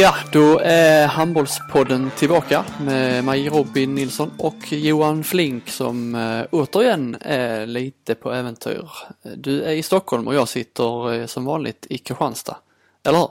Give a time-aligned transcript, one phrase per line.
[0.00, 7.16] Ja, då är Handbollspodden tillbaka med mig Robin Nilsson och Johan Flink som eh, återigen
[7.20, 8.90] är lite på äventyr.
[9.36, 12.56] Du är i Stockholm och jag sitter eh, som vanligt i Kristianstad,
[13.06, 13.28] eller hur?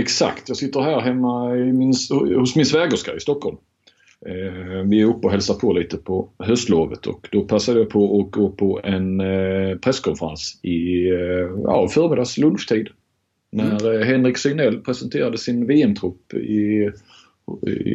[0.00, 3.56] Exakt, jag sitter här hemma i min, hos min svägerska i Stockholm.
[4.26, 8.20] Eh, vi är uppe och hälsar på lite på höstlovet och då passade jag på
[8.20, 9.18] att gå på en
[9.80, 11.08] presskonferens i
[11.64, 12.88] ja, förmiddags lunchtid.
[13.52, 14.08] När mm.
[14.08, 16.90] Henrik Signell presenterade sin VM-trupp i,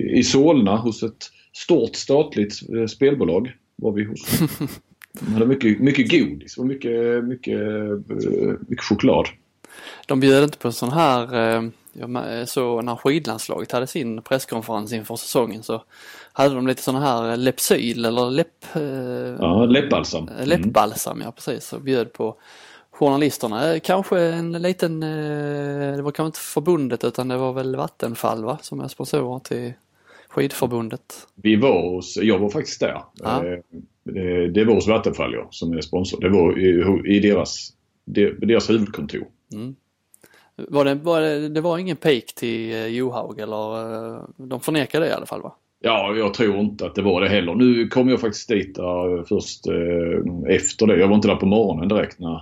[0.10, 2.54] i Solna hos ett stort statligt
[2.90, 3.56] spelbolag.
[3.76, 4.40] Var vi hos.
[5.20, 7.60] De hade mycket, mycket godis och mycket, mycket,
[8.68, 9.28] mycket choklad.
[10.08, 11.26] De bjöd inte på sån här
[12.46, 15.84] så när skidlandslaget hade sin presskonferens inför säsongen så
[16.34, 18.76] hade de lite sådana här Lepsyl eller läpp...
[18.76, 18.82] Eh,
[19.40, 20.28] ja, läppbalsam.
[20.28, 20.50] Mm.
[20.50, 21.74] Läppbalsam, ja precis.
[21.74, 22.36] Och bjöd på
[22.98, 23.74] journalisterna.
[23.74, 28.44] Eh, kanske en liten, eh, det var kanske inte förbundet utan det var väl Vattenfall
[28.44, 29.74] va, som är sponsorer till
[30.30, 31.28] skidförbundet.
[31.36, 33.02] Vi var hos, jag var faktiskt där.
[33.14, 33.44] Ja.
[34.04, 36.22] Det, det var hos Vattenfall ja, som är sponsor.
[36.22, 37.74] Det var i, i deras,
[38.38, 39.28] deras huvudkontor.
[39.54, 39.76] Mm.
[40.56, 45.12] Var det, var det, det var ingen peak till Johaug eller de förnekar det i
[45.12, 45.56] alla fall va?
[45.80, 47.56] Ja, jag tror inte att det var det heller.
[47.56, 51.00] Nu kom jag faktiskt dit där först eh, efter det.
[51.00, 52.42] Jag var inte där på morgonen direkt när,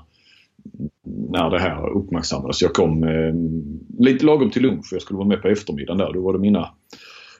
[1.04, 2.62] när det här uppmärksammades.
[2.62, 3.34] Jag kom eh,
[4.06, 4.88] lite lagom till lunch.
[4.92, 6.14] Jag skulle vara med på eftermiddagen där.
[6.14, 6.70] Då var det mina,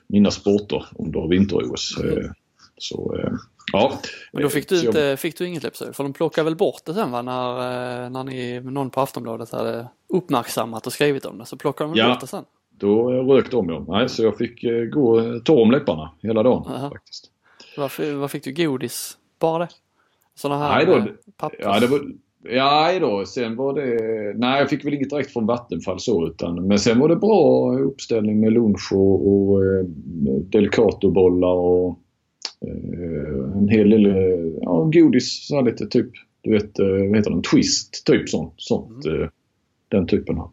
[0.06, 2.04] mina sporter under vinter-OS.
[2.04, 2.30] Eh,
[2.78, 3.32] så eh,
[3.72, 3.92] ja.
[4.32, 5.18] Men då fick du, inte, jag...
[5.18, 5.92] fick du inget Lepsö?
[5.92, 7.22] För de plockade väl bort det sen va?
[7.22, 7.50] När,
[8.04, 11.46] eh, när ni, någon på Aftonbladet hade uppmärksammat och skrivit om det.
[11.46, 12.08] Så plockade de ja.
[12.08, 12.44] bort det sen.
[12.78, 13.84] Då rök de ja.
[13.88, 16.90] Nej, så jag fick eh, gå torr om läpparna hela dagen Aha.
[16.90, 17.30] faktiskt.
[17.76, 18.52] Varför, vad fick du?
[18.52, 19.18] Godis?
[19.38, 19.68] Bara det?
[20.34, 21.60] Sådana här nej då, pappers?
[21.62, 22.00] Ja, det var,
[22.50, 24.38] ja då, sen var det...
[24.38, 26.66] Nej, jag fick väl inget direkt från Vattenfall så utan...
[26.66, 29.84] Men sen var det bra uppställning med lunch och, och eh,
[30.50, 31.98] delicatobollar och
[32.66, 34.06] eh, en hel del
[34.62, 35.46] ja, godis.
[35.48, 37.42] Så lite typ, du vet, eh, vad heter den?
[37.42, 38.54] Twist, typ sånt.
[38.56, 39.22] sånt mm.
[39.22, 39.28] eh,
[39.88, 40.50] den typen av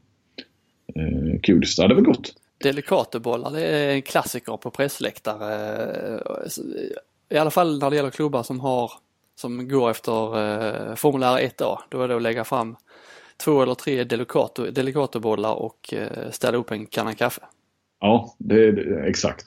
[0.95, 1.75] eh, godis.
[1.75, 2.33] Det hade väl gott.
[2.63, 6.19] Delicatobollar det är en klassiker på pressläktare.
[7.29, 8.91] I alla fall när det gäller klubbar som har
[9.43, 11.77] som går efter eh, formulär 1A.
[11.89, 12.75] Då är det att lägga fram
[13.43, 17.41] två eller tre delicato, delicatobollar och eh, ställa upp en kanna kaffe.
[17.99, 19.45] Ja, det är exakt.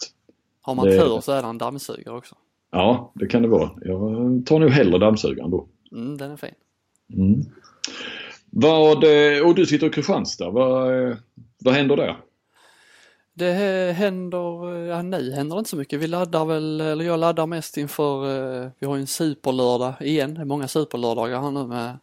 [0.60, 1.00] Har man det...
[1.00, 2.34] tur så är det en dammsugare också.
[2.72, 3.70] Ja, det kan det vara.
[3.82, 5.68] Jag tar nog hellre dammsugaren då.
[5.92, 6.54] Mm, den är fin.
[7.14, 7.40] Mm.
[8.50, 9.04] Vad,
[9.44, 10.50] och du sitter i Kristianstad.
[10.50, 11.16] Vad,
[11.58, 12.16] vad händer där?
[13.38, 13.52] Det
[13.92, 16.00] händer, ja nu händer inte så mycket.
[16.00, 20.34] Vi laddar väl, eller jag laddar mest inför, eh, vi har ju en superlördag igen.
[20.34, 21.98] Det är många superlördagar här nu med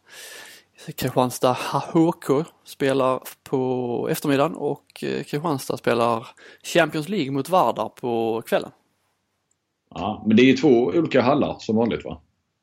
[0.96, 1.56] Kristianstad
[1.92, 6.26] HK spelar på eftermiddagen och eh, Kristianstad spelar
[6.62, 8.70] Champions League mot Vardar på kvällen.
[9.94, 12.20] Ja, men det är två olika hallar som vanligt va?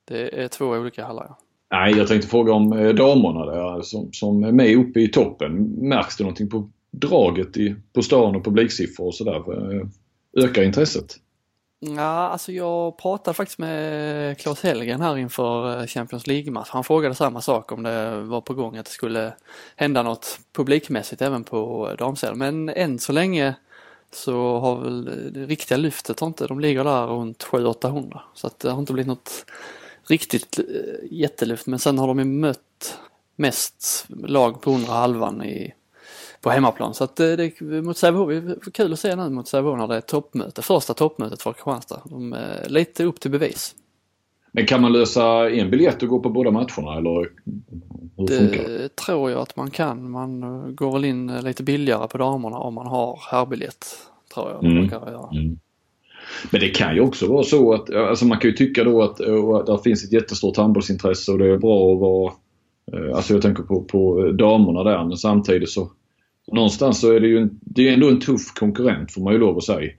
[0.07, 1.37] Det är två olika hallar ja.
[1.71, 5.63] Nej, jag tänkte fråga om eh, damerna där som, som är med uppe i toppen.
[5.63, 9.35] Märks det någonting på draget i, på stan och publiksiffror och sådär?
[9.35, 9.87] Eh,
[10.43, 11.17] ökar intresset?
[11.79, 16.69] Ja, alltså jag pratade faktiskt med Claes Hellgren här inför eh, Champions League-match.
[16.71, 19.33] Han frågade samma sak om det var på gång att det skulle
[19.75, 22.37] hända något publikmässigt även på eh, damsidan.
[22.37, 23.55] Men än så länge
[24.13, 28.19] så har väl det riktiga lyftet har inte, de ligger där runt 700-800.
[28.33, 29.45] Så att det har inte blivit något
[30.07, 30.59] riktigt
[31.11, 31.67] jättelyft.
[31.67, 32.97] Men sen har de ju mött
[33.35, 35.73] mest lag på undre halvan i,
[36.41, 36.93] på hemmaplan.
[36.93, 39.87] Så att eh, det, mot Sävehof, det är kul att se nu mot Sävehof när
[39.87, 42.01] det är toppmöte, första toppmötet för Kristianstad.
[42.05, 43.75] De är lite upp till bevis.
[44.51, 47.29] Men kan man lösa en biljett och gå på båda matcherna eller
[48.17, 48.95] hur det funkar det?
[48.95, 50.11] tror jag att man kan.
[50.11, 53.85] Man eh, går väl in lite billigare på damerna om man har herrbiljett.
[54.33, 54.89] Tror jag mm.
[55.31, 55.59] Mm.
[56.51, 59.17] Men det kan ju också vara så att, alltså man kan ju tycka då att,
[59.65, 62.33] det finns ett jättestort handbollsintresse och det är bra att vara,
[62.93, 65.91] eh, alltså jag tänker på, på damerna där men samtidigt så
[66.51, 69.39] någonstans så är det ju en, det är ändå en tuff konkurrent får man ju
[69.39, 69.91] lov att säga.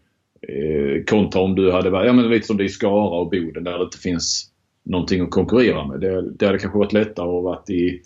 [0.48, 3.30] Eh, kontra om du hade varit, ja men lite som det är i Skara och
[3.30, 4.50] Boden där det inte finns
[4.84, 6.00] någonting att konkurrera med.
[6.00, 8.02] Det, det hade kanske varit lättare att varit i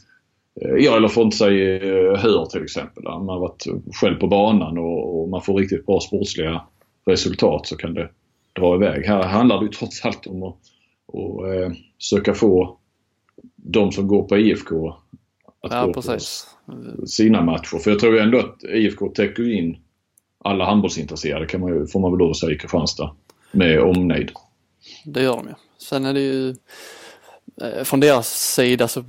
[0.60, 3.04] eh, Ja, eller för att inte säga eh, Hör till exempel.
[3.04, 3.64] Där man har varit
[4.00, 6.62] själv på banan och, och man får riktigt bra sportsliga
[7.06, 8.10] resultat så kan det
[8.52, 9.04] dra iväg.
[9.04, 10.56] Här handlar det ju trots allt om att,
[11.12, 12.78] att eh, söka få
[13.56, 14.88] de som går på IFK
[15.62, 16.55] att ja, gå precis
[17.06, 17.78] sina matcher.
[17.78, 19.76] För jag tror ändå att IFK täcker in
[20.44, 23.10] alla handbollsintresserade kan man ju, får man väl då säga i Kristianstad.
[23.52, 24.32] Med omnejd.
[25.04, 25.54] Det gör de ju.
[25.78, 26.48] Sen är det ju
[27.62, 29.02] eh, från deras sida så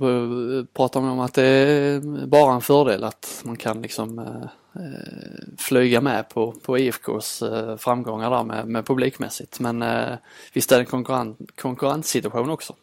[0.74, 4.42] pratar man om att det är bara en fördel att man kan liksom eh,
[4.82, 9.60] eh flyga med på, på IFKs eh, framgångar där med, med publikmässigt.
[9.60, 10.16] Men eh,
[10.52, 12.74] visst är det en konkurren, konkurrenssituation också.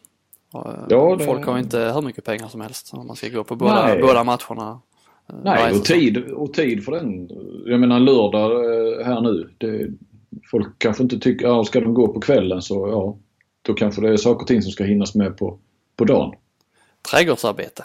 [0.52, 3.28] Och, eh, Ja, det- Folk har inte hur mycket pengar som helst om man ska
[3.28, 4.00] gå på båda, Nej.
[4.02, 4.80] båda matcherna.
[5.28, 7.28] eh, Nej, och tid, och tid för den.
[7.66, 9.50] Jag menar lördag eh, här nu.
[9.58, 9.88] Det,
[10.50, 13.16] folk kanske inte tycker, ja ska de gå på kvällen så ja.
[13.62, 15.58] Då kanske det är saker och ting som ska hinnas med på,
[15.96, 16.34] på dagen.
[17.10, 17.84] Trädgårdsarbete.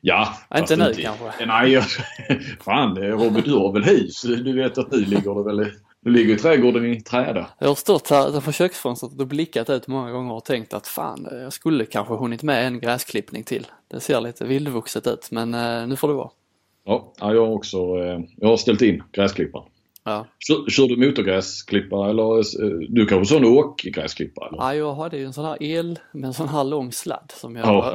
[0.00, 1.46] Ja, Ja, inte nu kanske.
[1.46, 1.84] Nej, jag,
[2.60, 4.22] fan Robin du har väl hus?
[4.22, 5.70] Du vet att nu ligger det väl
[6.04, 7.46] nu ligger trädgården i träda.
[7.58, 11.28] Jag har stått här utanför köksfönstret och blickat ut många gånger och tänkt att fan,
[11.32, 13.66] jag skulle kanske hunnit med en gräsklippning till.
[13.88, 16.30] Det ser lite vildvuxet ut men eh, nu får det vara.
[16.84, 19.66] Ja, ja, jag har också eh, jag har ställt in gräsklipparen.
[20.04, 20.26] Ja.
[20.38, 24.48] Kör, kör du motorgräsklippare eller eh, du kanske sån åkgräsklippare?
[24.48, 24.58] Eller?
[24.58, 27.56] ja, jag hade ju en sån här el med en sån här lång sladd som
[27.56, 27.92] jag Ja,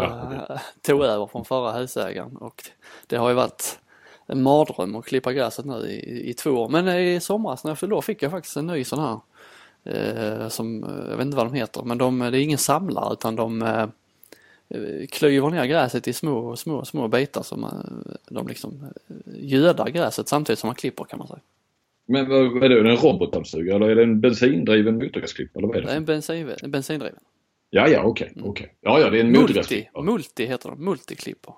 [0.47, 0.53] ja.
[0.55, 2.63] eh, tog över från förra husägaren och
[3.07, 3.79] det har ju varit
[4.29, 6.69] en mardröm att klippa gräset nu i, i två år.
[6.69, 9.19] Men i somras när jag fyllde år fick jag faktiskt en ny sån här
[9.83, 13.13] eh, som, eh, jag vet inte vad de heter, men de, det är ingen samlare
[13.13, 13.87] utan de eh,
[15.11, 17.69] klyver ner gräset i små, små, små bitar som eh,
[18.29, 21.39] de liksom eh, gödar gräset samtidigt som man klipper kan man säga.
[22.05, 22.79] Men vad, vad är det?
[22.79, 25.61] Är det en robotdammsugare eller är det en bensindriven motorgräsklippare?
[25.63, 25.93] Eller vad är Det det?
[25.93, 27.19] är en bensin, bensindriven.
[27.69, 28.33] Ja, ja, okej.
[28.43, 28.73] okej.
[28.81, 30.03] Ja, ja, det är en Multi, motorgräsklippare.
[30.03, 31.53] multi heter de, multiklipper.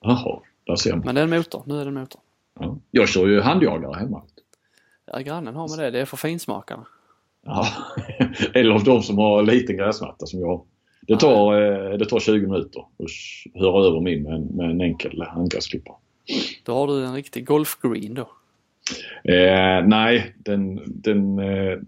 [0.00, 1.02] Jaha, där ser man.
[1.04, 2.20] Men det är en motor, nu är det en motor.
[2.60, 2.78] Ja.
[2.90, 4.22] Jag kör ju handjagare hemma.
[5.12, 6.86] Ja, grannen har med det, det är för finsmakarna.
[7.44, 7.66] Ja.
[8.54, 10.62] Eller av de som har liten gräsmatta som jag har.
[11.00, 14.80] Det tar, eh, det tar 20 minuter att höra över min med en, med en
[14.80, 15.96] enkel handgräsklippare.
[16.64, 18.30] Då har du en riktig golfgreen då.
[19.32, 21.78] Eh, nej, den, den, eh,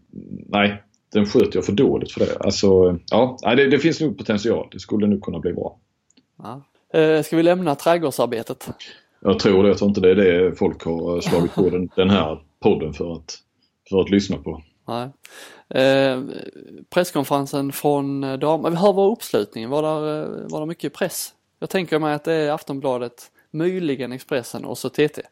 [0.48, 2.36] nej, den sköter jag för dåligt för det.
[2.40, 4.68] Alltså, ja, det, det finns nog potential.
[4.72, 5.78] Det skulle nog kunna bli bra.
[6.38, 6.62] Ja.
[6.92, 8.68] Eh, ska vi lämna trädgårdsarbetet?
[9.20, 9.68] Jag tror det.
[9.68, 13.12] Jag tror inte det är det folk har slagit på den, den här podden för
[13.12, 13.38] att,
[13.88, 14.62] för att lyssna på.
[14.88, 15.08] Nej.
[15.84, 16.22] Eh,
[16.90, 18.62] presskonferensen från eh, dam...
[18.62, 19.70] Men Hur var uppslutningen?
[19.70, 21.34] Var det, var det mycket press?
[21.58, 25.22] Jag tänker mig att det är Aftonbladet, möjligen Expressen och så TT.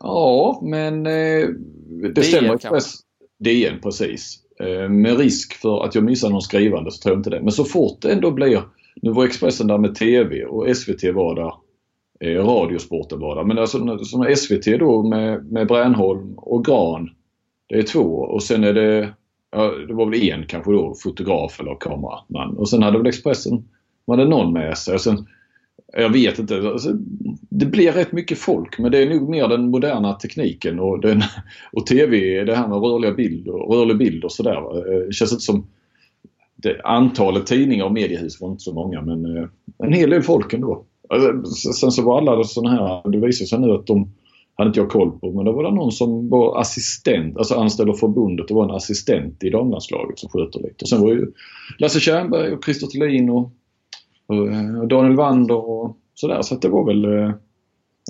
[0.00, 1.48] Ja, men eh,
[1.86, 2.54] det DN stämmer.
[2.54, 2.94] Express,
[3.38, 4.38] DN precis.
[4.60, 7.40] Eh, med risk för att jag missar någon skrivande så tror jag inte det.
[7.40, 8.62] Men så fort det ändå blir,
[9.02, 11.52] nu var Expressen där med TV och SVT var där.
[12.20, 13.44] Eh, Radiosporten var där.
[13.44, 17.10] Men alltså som SVT då med, med Bränholm och Gran.
[17.68, 19.14] Det är två och sen är det,
[19.52, 22.56] ja, det var väl en kanske då, fotograf eller kameraman.
[22.56, 23.64] Och sen hade väl Expressen,
[24.04, 24.94] var det någon med sig.
[24.94, 25.26] Och sen,
[25.92, 26.56] jag vet inte.
[26.56, 26.92] Alltså,
[27.50, 31.22] det blir rätt mycket folk men det är nog mer den moderna tekniken och, den,
[31.72, 34.84] och TV, det här med rörliga bilder, rörlig bild och sådär.
[34.84, 35.66] Det eh, känns inte som
[36.62, 39.48] det, antalet tidningar och mediehus var inte så många men eh,
[39.78, 40.84] en hel del folk ändå.
[41.08, 44.12] Alltså, sen så var alla sådana här, det visar sig nu att de
[44.54, 47.90] hade inte jag koll på men då var det någon som var assistent, alltså anställd
[47.90, 50.82] av förbundet och var en assistent i damlandslaget som sköter lite.
[50.82, 51.32] Och sen var ju
[51.78, 53.52] Lasse Tjernberg och Christer Thelin och,
[54.26, 56.42] och, eh, Daniel Wander och sådär.
[56.42, 57.04] Så att det var väl...
[57.04, 57.34] Eh,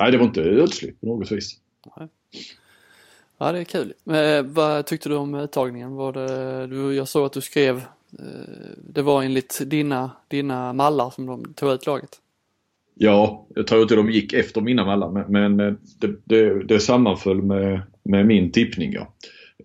[0.01, 1.59] nej, det var inte ödsligt på något vis.
[3.39, 3.95] Ja, det är kul.
[4.11, 5.95] Eh, vad tyckte du om uttagningen?
[5.95, 7.83] Var det, du, jag såg att du skrev,
[8.19, 12.11] Eh, det var enligt dina, dina mallar som de tog ut laget.
[12.95, 17.43] Ja, jag tror inte de gick efter mina mallar men, men det, det, det sammanföll
[17.43, 18.93] med, med min tippning.
[18.93, 19.15] Ja.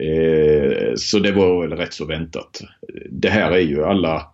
[0.05, 2.61] Eh, så det var väl rätt så väntat.
[3.09, 4.27] Det här är ju alla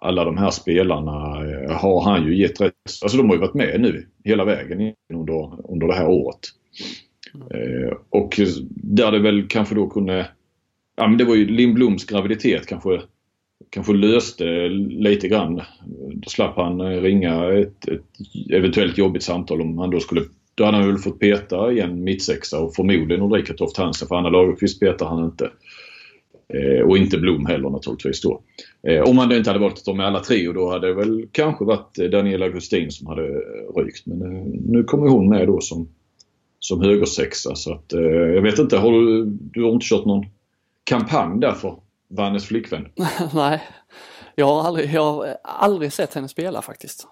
[0.00, 2.74] alla de här spelarna eh, har han ju gett rätt.
[3.02, 6.40] Alltså de har ju varit med nu hela vägen under, under det här året.
[7.50, 8.40] Eh, och
[8.70, 10.28] där det väl kanske då kunde...
[10.96, 13.00] Ja men det var ju Lindbloms graviditet kanske,
[13.70, 15.62] kanske löste lite grann.
[16.14, 18.04] Då slapp han eh, ringa ett, ett
[18.52, 20.22] eventuellt jobbigt samtal om han då skulle...
[20.54, 24.30] Då hade han väl fått peta igen mittsexa och förmodligen Ulrika Toft Hansen för Anna
[24.30, 25.50] Lagerqvist petar han inte.
[26.54, 28.42] Eh, och inte Blom heller naturligtvis då.
[28.88, 30.86] Eh, om man då inte hade valt att ta med alla tre och då hade
[30.86, 34.06] det väl kanske varit eh, Daniela Gustin som hade eh, rykt.
[34.06, 35.88] Men eh, nu kommer hon med då som,
[36.58, 40.26] som högersexa så att eh, jag vet inte, har du, du har inte kört någon
[40.84, 41.76] kampanj därför?
[42.08, 42.88] För Vannes flickvän?
[43.34, 43.62] Nej,
[44.34, 47.06] jag har, aldrig, jag har aldrig sett henne spela faktiskt.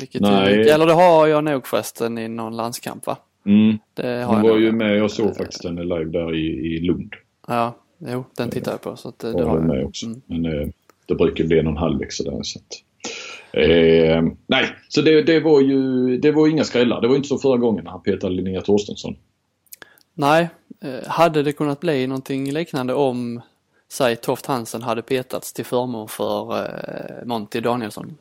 [0.00, 0.60] Vilket Nej.
[0.60, 3.16] Är, eller det har jag nog förresten i någon landskamp va?
[3.46, 3.78] Mm.
[4.26, 7.14] Hon var ju med, jag såg faktiskt henne live där i, i Lund.
[7.48, 8.96] Ja, jo, den tittar jag på.
[8.96, 9.66] Så att, det, det Var har jag.
[9.66, 10.06] med också.
[10.06, 10.22] Mm.
[10.26, 10.68] Men eh,
[11.06, 12.40] det brukar bli någon halvlek sådär.
[12.42, 12.74] Så att,
[13.52, 17.00] eh, nej, så det, det var ju det var inga skrällar.
[17.00, 19.16] Det var inte så förra gången när han petade Linnea Torstensson.
[20.14, 20.48] Nej,
[20.80, 23.40] eh, hade det kunnat bli någonting liknande om,
[23.88, 28.16] säg Toft Hansen hade petats till förmån för eh, Monty Danielsson?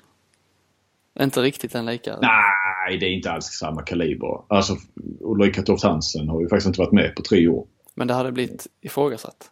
[1.20, 2.17] Inte riktigt en lika.
[2.22, 4.41] Nej, det är inte alls samma kaliber.
[4.48, 4.75] Alltså
[5.20, 7.67] Ulrika Toft Hansen har ju faktiskt inte varit med på tre år.
[7.96, 9.50] Men det hade blivit ifrågasatt?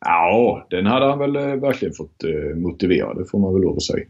[0.00, 3.14] Ja, den hade han väl eh, verkligen fått eh, motivera.
[3.14, 4.06] Det får man väl lov att säga.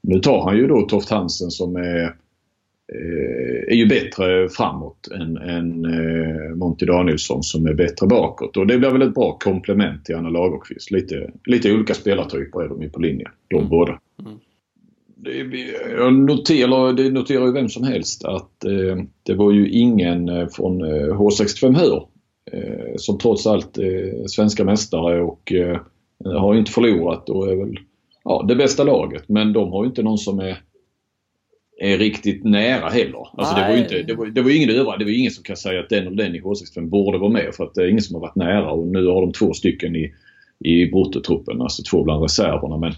[0.00, 2.16] Nu tar han ju då Toft Hansen som är,
[3.68, 5.86] är ju bättre framåt än, än
[6.58, 8.56] Monty Danielsson som är bättre bakåt.
[8.56, 10.90] Och det blir väl ett bra komplement till Anna Lagerqvist.
[10.90, 13.68] Lite, lite olika spelartyper är de ju på linjen, de mm.
[13.68, 14.00] båda.
[14.20, 14.38] Mm.
[15.16, 15.58] Det,
[15.96, 20.84] jag noterar, det noterar ju vem som helst att eh, det var ju ingen från
[20.84, 22.06] H65 Hör
[22.52, 25.80] Eh, som trots allt är svenska mästare och eh,
[26.24, 27.78] har inte förlorat och är väl
[28.24, 29.28] ja, det bästa laget.
[29.28, 30.62] Men de har ju inte någon som är,
[31.80, 33.26] är riktigt nära heller.
[33.32, 35.44] Alltså det var ju inte, det var, det var ingen över, det var ingen som
[35.44, 37.88] kan säga att den och den i H65 borde vara med för att det är
[37.88, 40.14] ingen som har varit nära och nu har de två stycken i,
[40.58, 42.76] i bruttotruppen, alltså två bland reserverna.
[42.76, 42.92] Men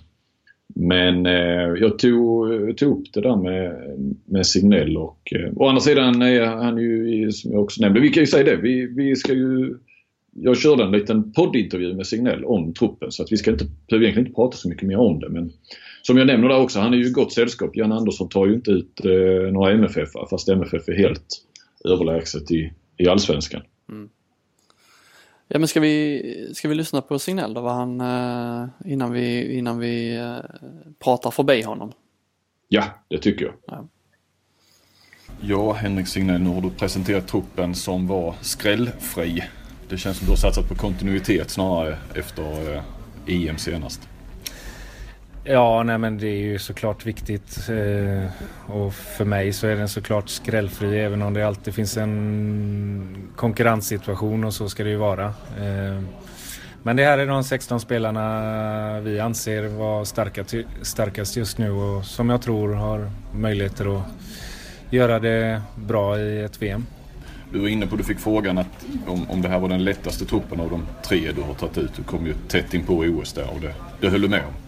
[0.75, 3.77] men eh, jag tog, tog upp det där med,
[4.25, 8.09] med Signell och eh, å andra sidan är han ju, som jag också nämnde, vi
[8.09, 9.75] kan ju säga det, vi, vi ska ju
[10.41, 14.05] jag körde en liten poddintervju med Signell om truppen så att vi ska inte, behöver
[14.05, 15.29] egentligen inte prata så mycket mer om det.
[15.29, 15.53] Men
[16.09, 17.71] som jag nämner där också, han är ju i gott sällskap.
[17.77, 21.45] Jan Andersson tar ju inte ut eh, några MFF fast MFF är helt
[21.85, 23.63] överlägset i, i Allsvenskan.
[23.89, 24.09] Mm.
[25.49, 29.57] Ja men ska vi, ska vi lyssna på Signell då, vad han, eh, innan vi,
[29.59, 30.37] innan vi eh,
[30.99, 31.93] pratar förbi honom?
[32.69, 33.55] Ja, det tycker jag.
[33.67, 33.89] Ja.
[35.41, 39.45] ja, Henrik Signell, nu har du presenterat truppen som var skrällfri.
[39.89, 42.83] Det känns som du har satsat på kontinuitet snarare efter eh,
[43.27, 44.09] EM senast.
[45.51, 47.69] Ja, nej men det är ju såklart viktigt.
[47.69, 48.31] Eh,
[48.75, 54.45] och för mig så är den såklart skrällfri även om det alltid finns en konkurrenssituation
[54.45, 55.25] och så ska det ju vara.
[55.61, 56.03] Eh,
[56.83, 60.45] men det här är de 16 spelarna vi anser vara starka,
[60.83, 64.05] starkast just nu och som jag tror har möjligheter att
[64.91, 66.87] göra det bra i ett VM.
[67.53, 70.25] Du var inne på, du fick frågan att om, om det här var den lättaste
[70.25, 71.95] truppen av de tre du har tagit ut.
[71.97, 74.68] Du kom ju tätt in på OS där och det, det höll du med om.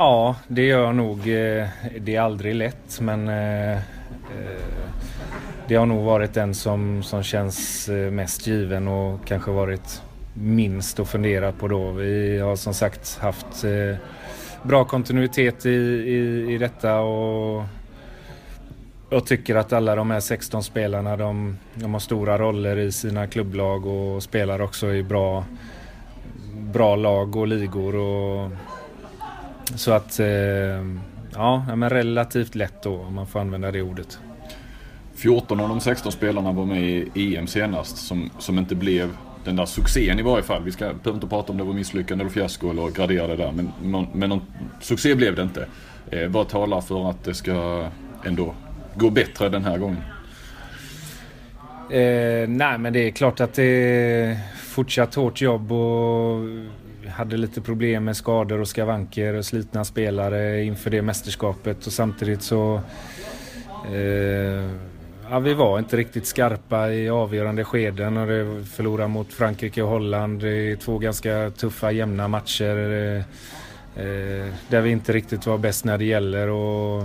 [0.00, 1.18] Ja, det gör jag nog.
[1.18, 1.66] Eh,
[2.00, 3.80] det är aldrig lätt men eh, eh,
[5.68, 10.02] det har nog varit den som, som känns mest given och kanske varit
[10.34, 11.90] minst att fundera på då.
[11.90, 13.64] Vi har som sagt haft
[14.62, 17.64] bra kontinuitet i, i, i detta och
[19.10, 23.26] jag tycker att alla de här 16 spelarna de, de har stora roller i sina
[23.26, 25.44] klubblag och spelar också i bra,
[26.52, 27.96] bra lag och ligor.
[27.96, 28.50] Och
[29.74, 30.26] så att, eh,
[31.34, 34.18] ja, men relativt lätt då om man får använda det ordet.
[35.14, 39.10] 14 av de 16 spelarna var med i EM senast som, som inte blev
[39.44, 40.62] den där succén i varje fall.
[40.62, 43.52] Vi ska, behöver inte prata om det var misslyckande eller fiasko eller gradera det där.
[43.52, 44.42] Men, men någon
[44.80, 45.66] succé blev det inte.
[46.10, 47.86] Eh, vad talar för att det ska
[48.24, 48.54] ändå
[48.94, 50.02] gå bättre den här gången?
[51.90, 56.40] Eh, nej men det är klart att det är fortsatt hårt jobb och
[57.08, 62.42] hade lite problem med skador och skavanker och slitna spelare inför det mästerskapet och samtidigt
[62.42, 62.80] så
[63.92, 64.70] eh,
[65.30, 69.88] ja, vi var inte riktigt skarpa i avgörande skeden och det förlorade mot Frankrike och
[69.88, 70.42] Holland.
[70.42, 73.18] i två ganska tuffa jämna matcher eh,
[74.04, 77.04] eh, där vi inte riktigt var bäst när det gäller och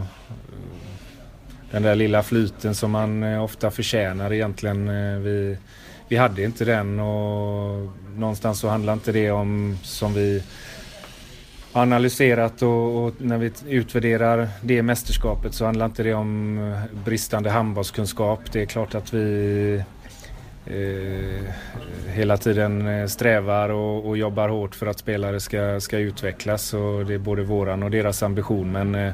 [1.74, 4.90] den där lilla flyten som man eh, ofta förtjänar egentligen.
[4.90, 5.58] Eh, vi,
[6.08, 10.44] vi hade inte den och någonstans så handlar inte det om som vi
[11.74, 17.50] analyserat och, och, när vi utvärderar det mästerskapet så handlar inte det om eh, bristande
[17.50, 18.40] handbollskunskap.
[18.52, 19.84] Det är klart att vi
[20.66, 21.54] eh,
[22.08, 27.06] hela tiden eh, strävar och, och, jobbar hårt för att spelare ska, ska utvecklas och
[27.06, 29.14] det är både våran och deras ambition men eh,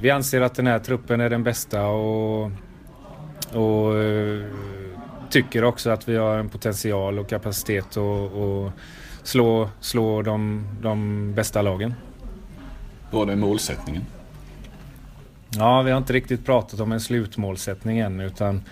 [0.00, 2.50] vi anser att den här truppen är den bästa och,
[3.52, 4.44] och eh,
[5.30, 8.72] tycker också att vi har en potential och kapacitet att
[9.22, 11.94] slå, slå de, de bästa lagen.
[13.10, 14.02] Vad är målsättningen?
[15.50, 18.62] Ja, vi har inte riktigt pratat om en slutmålsättning än utan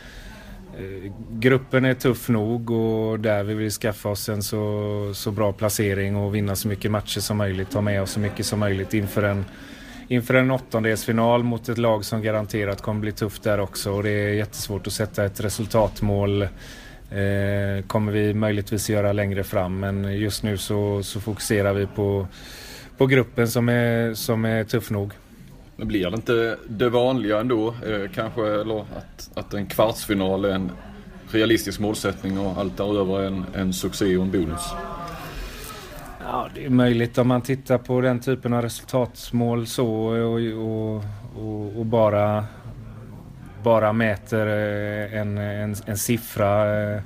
[0.79, 5.53] eh, gruppen är tuff nog och där vi vill skaffa oss en så, så bra
[5.53, 8.95] placering och vinna så mycket matcher som möjligt, ta med oss så mycket som möjligt
[8.95, 9.45] inför en
[10.12, 14.11] inför en åttondelsfinal mot ett lag som garanterat kommer bli tufft där också och det
[14.11, 20.42] är jättesvårt att sätta ett resultatmål eh, kommer vi möjligtvis göra längre fram men just
[20.42, 22.26] nu så, så fokuserar vi på,
[22.97, 25.12] på gruppen som är, som är tuff nog.
[25.76, 30.50] Men blir det inte det vanliga ändå eh, kanske eller att, att en kvartsfinal är
[30.50, 30.73] en
[31.31, 34.62] realistisk målsättning och allt däröver en, en succé och en bonus?
[36.25, 41.05] Ja, det är möjligt om man tittar på den typen av resultatmål så och, och,
[41.37, 42.45] och, och bara,
[43.62, 47.00] bara mäter eh, en, en, en siffra eh,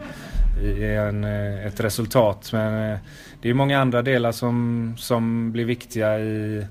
[0.62, 2.50] i en, eh, ett resultat.
[2.52, 2.98] Men
[3.42, 6.66] det är många andra delar som, som blir viktiga i,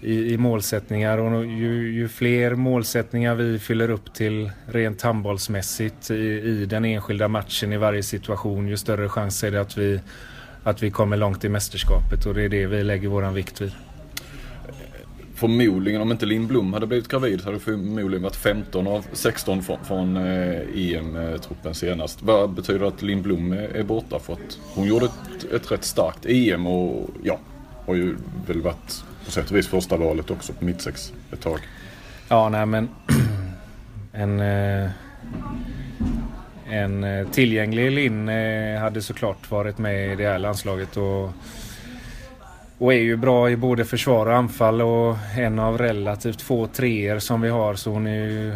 [0.00, 6.14] i, i målsättningar och ju, ju, fler målsättningar vi fyller upp till rent handbollsmässigt i,
[6.40, 10.00] i den enskilda matchen i varje situation ju större chans är det att vi
[10.64, 13.72] att vi kommer långt i mästerskapet och det är det vi lägger våran vikt vid.
[15.34, 19.62] Förmodligen om inte Linn Blom hade blivit gravid hade det förmodligen varit 15 av 16
[19.62, 22.22] från, från eh, EM-truppen senast.
[22.22, 24.18] Vad betyder det att Linn Blom är borta?
[24.18, 27.38] För att hon gjorde ett, ett rätt starkt EM och ja,
[27.86, 28.16] har ju
[28.46, 31.58] väl varit på sätt och vis första valet också på mittsex ett tag.
[32.28, 32.88] Ja, nej men
[34.12, 34.40] en...
[34.40, 34.90] Eh
[36.74, 38.28] en eh, tillgänglig Linn
[38.80, 40.96] hade såklart varit med i det här landslaget.
[40.96, 41.30] Och,
[42.78, 47.18] och är ju bra i både försvar och anfall och en av relativt få treor
[47.18, 48.52] som vi har så hon är ju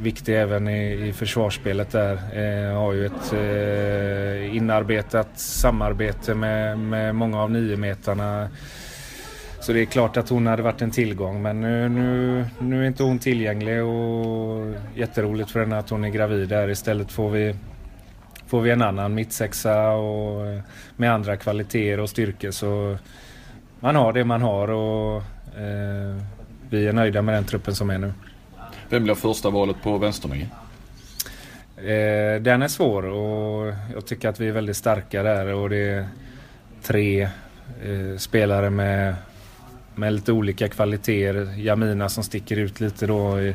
[0.00, 2.12] viktig även i, i försvarsspelet där.
[2.12, 8.48] Eh, har ju ett eh, inarbetat samarbete med, med många av niometarna
[9.62, 12.86] så det är klart att hon hade varit en tillgång men nu, nu, nu är
[12.86, 16.68] inte hon tillgänglig och jätteroligt för henne att hon är gravid där.
[16.68, 17.54] Istället får vi,
[18.46, 20.62] får vi en annan mittsexa och
[20.96, 22.50] med andra kvaliteter och styrkor.
[22.50, 22.96] Så
[23.80, 25.16] man har det man har och
[25.56, 26.22] eh,
[26.70, 28.12] vi är nöjda med den truppen som är nu.
[28.88, 30.46] Vem blir första valet på vänsternio?
[31.76, 35.90] Eh, den är svår och jag tycker att vi är väldigt starka där och det
[35.90, 36.06] är
[36.82, 39.14] tre eh, spelare med
[39.94, 41.54] med lite olika kvaliteter.
[41.56, 43.54] Jamina som sticker ut lite då i,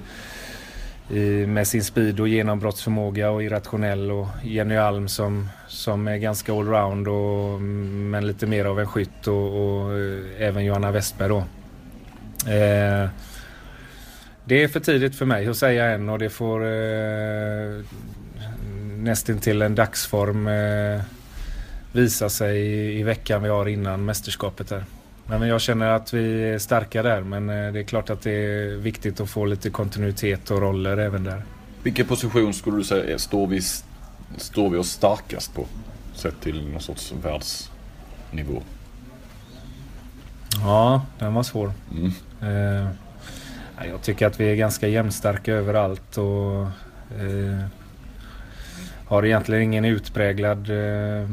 [1.10, 6.53] i, med sin speed och genombrottsförmåga och irrationell och Jenny Alm som, som är ganska
[6.53, 11.38] allround och men lite mer av en skytt och, och eh, även Johanna Westberg då.
[12.51, 13.09] Eh,
[14.46, 17.81] det är för tidigt för mig att säga än och det får eh,
[18.98, 21.01] nästintill en dagsform eh,
[21.92, 24.83] visa sig i, i veckan vi har innan mästerskapet här.
[25.29, 28.31] Men jag känner att vi är starka där men eh, det är klart att det
[28.31, 31.44] är viktigt att få lite kontinuitet och roller även där.
[31.83, 33.61] Vilken position skulle du säga står vi,
[34.37, 35.66] står vi oss starkast på?
[36.13, 38.61] Sett till någon sorts världsnivå.
[40.61, 41.72] Ja, den var svår.
[41.92, 42.11] Mm.
[42.42, 42.87] Eh,
[43.90, 46.61] jag tycker att vi är ganska jämnstarka överallt och
[47.22, 47.66] eh,
[49.07, 51.29] har egentligen ingen utpräglad eh,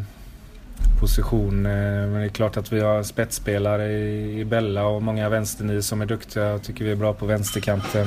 [1.00, 1.66] position.
[1.66, 6.00] Eh, men det är klart att vi har spetsspelare i Bella och många vänsternior som
[6.00, 6.44] är duktiga.
[6.44, 8.06] Jag tycker vi är bra på vänsterkanten.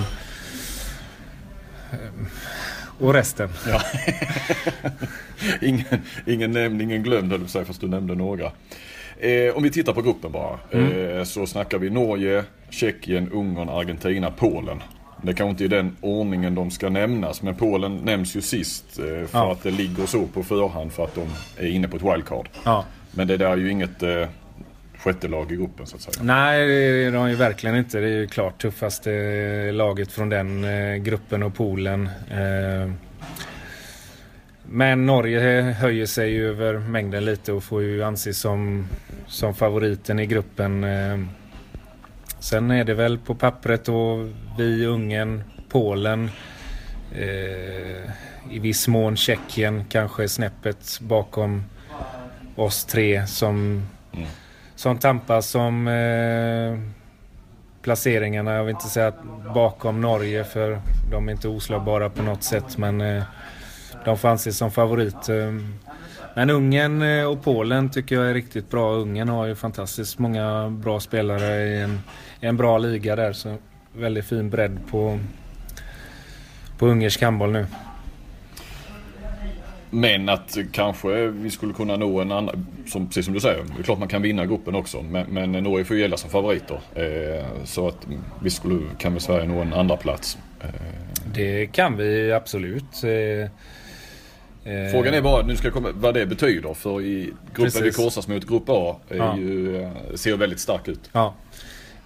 [1.92, 2.28] Eh,
[3.00, 3.50] och resten.
[3.68, 3.82] Ja.
[5.62, 5.86] ingen,
[6.26, 8.52] ingen nämnd, ingen glömd höll du säga fast du nämnde några.
[9.20, 10.60] Eh, om vi tittar på gruppen bara.
[10.72, 11.18] Mm.
[11.18, 14.82] Eh, så snackar vi Norge, Tjeckien, Ungern, Argentina, Polen.
[15.21, 19.06] Det kanske inte är den ordningen de ska nämnas men Polen nämns ju sist eh,
[19.06, 19.51] för ja.
[19.51, 21.27] att det ligger så på förhand för att de
[21.58, 22.49] är inne på ett wildcard.
[22.63, 22.86] Ja.
[23.12, 24.27] Men det där är ju inget eh,
[24.97, 26.23] sjätte lag i gruppen så att säga.
[26.23, 27.99] Nej, det är de ju verkligen inte.
[27.99, 29.12] Det är ju klart tuffaste
[29.71, 32.10] laget från den eh, gruppen och Polen.
[32.32, 32.91] Eh,
[34.69, 38.88] men Norge höjer sig ju över mängden lite och får ju anses som,
[39.27, 40.86] som favoriten i gruppen.
[42.49, 46.29] Sen är det väl på pappret och vi, Ungern, Polen,
[47.12, 48.12] eh,
[48.51, 51.63] i viss mån Tjeckien kanske snäppet bakom
[52.55, 53.55] oss tre som,
[54.13, 54.27] mm.
[54.75, 56.79] som tampas om eh,
[57.81, 58.53] placeringarna.
[58.53, 60.81] Jag vill inte säga att bakom Norge för
[61.12, 63.23] de är inte oslagbara på något sätt men eh,
[64.05, 65.29] de får anses som favorit.
[65.29, 65.53] Eh,
[66.38, 68.91] men Ungern eh, och Polen tycker jag är riktigt bra.
[68.91, 73.34] Ungern har ju fantastiskt många bra spelare i en, i en bra liga där.
[73.34, 73.56] Så
[73.93, 75.19] väldigt fin bredd på,
[76.78, 77.65] på ungersk handboll nu.
[79.89, 83.80] Men att kanske vi skulle kunna nå en annan, som, precis som du säger, det
[83.80, 85.02] är klart man kan vinna gruppen också.
[85.02, 86.80] Men, men Norge får ju gälla som favoriter.
[86.95, 88.08] Eh, så att
[88.43, 90.38] vi skulle, kan väl Sverige nå en andra plats.
[90.62, 90.69] Eh.
[91.34, 93.04] Det kan vi absolut.
[93.04, 93.52] Eh,
[94.67, 97.82] Eh, Frågan är bara nu ska komma, vad det betyder för i gruppen Precis.
[97.82, 99.38] vi korsas mot grupp A är ja.
[99.38, 101.10] ju, eh, ser väldigt stark ut.
[101.12, 101.34] Ja.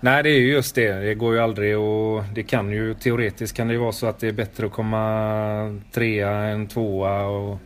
[0.03, 0.93] Nej det är ju just det.
[0.93, 4.19] Det går ju aldrig och det kan ju teoretiskt kan det ju vara så att
[4.19, 7.59] det är bättre att komma trea än tvåa och,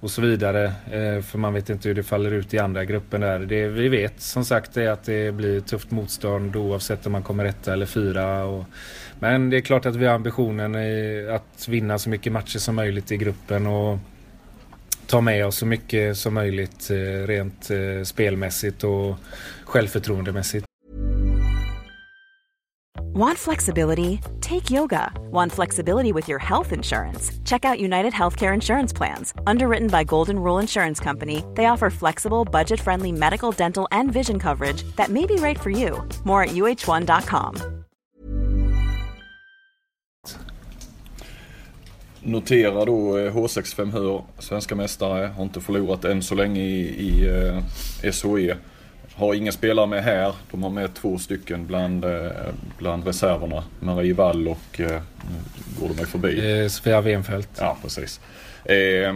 [0.00, 0.64] och så vidare.
[0.64, 3.38] Eh, för man vet inte hur det faller ut i andra gruppen där.
[3.38, 7.44] Det vi vet som sagt är att det blir tufft motstånd oavsett om man kommer
[7.44, 8.44] etta eller fyra.
[8.44, 8.64] Och,
[9.18, 10.74] men det är klart att vi har ambitionen
[11.34, 13.66] att vinna så mycket matcher som möjligt i gruppen.
[13.66, 13.98] och
[15.06, 19.16] ta med oss så mycket som möjligt eh, rent eh, spelmässigt och
[19.64, 20.69] självförtroendemässigt.
[23.12, 24.20] Want flexibility?
[24.40, 25.12] Take yoga.
[25.32, 27.32] Want flexibility with your health insurance?
[27.44, 29.34] Check out United Healthcare Insurance Plans.
[29.48, 34.38] Underwritten by Golden Rule Insurance Company, they offer flexible, budget friendly medical, dental, and vision
[34.38, 36.08] coverage that may be right for you.
[36.24, 37.56] More at uh1.com.
[42.22, 48.12] Notera då H65 Hör, svenska mästare, har inte förlorat än så länge i, i eh,
[48.12, 48.56] SHE.
[49.20, 50.34] Har inga spelare med här.
[50.50, 52.30] De har med två stycken bland, eh,
[52.78, 53.64] bland reserverna.
[53.80, 56.60] Marie Wall och, eh, nu går de mig förbi.
[56.62, 57.50] Eh, Sofia Wenfeldt.
[57.58, 58.20] Ja, precis.
[58.64, 59.14] Eh,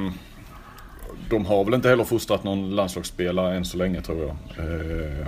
[1.31, 4.37] de har väl inte heller fostrat någon landslagsspelare än så länge tror jag.
[4.67, 5.27] Eh,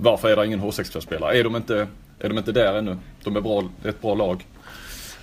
[0.00, 1.38] varför är det ingen H65-spelare?
[1.38, 1.86] Är de inte,
[2.20, 2.96] är de inte där ännu?
[3.24, 4.46] De är bra, ett bra lag.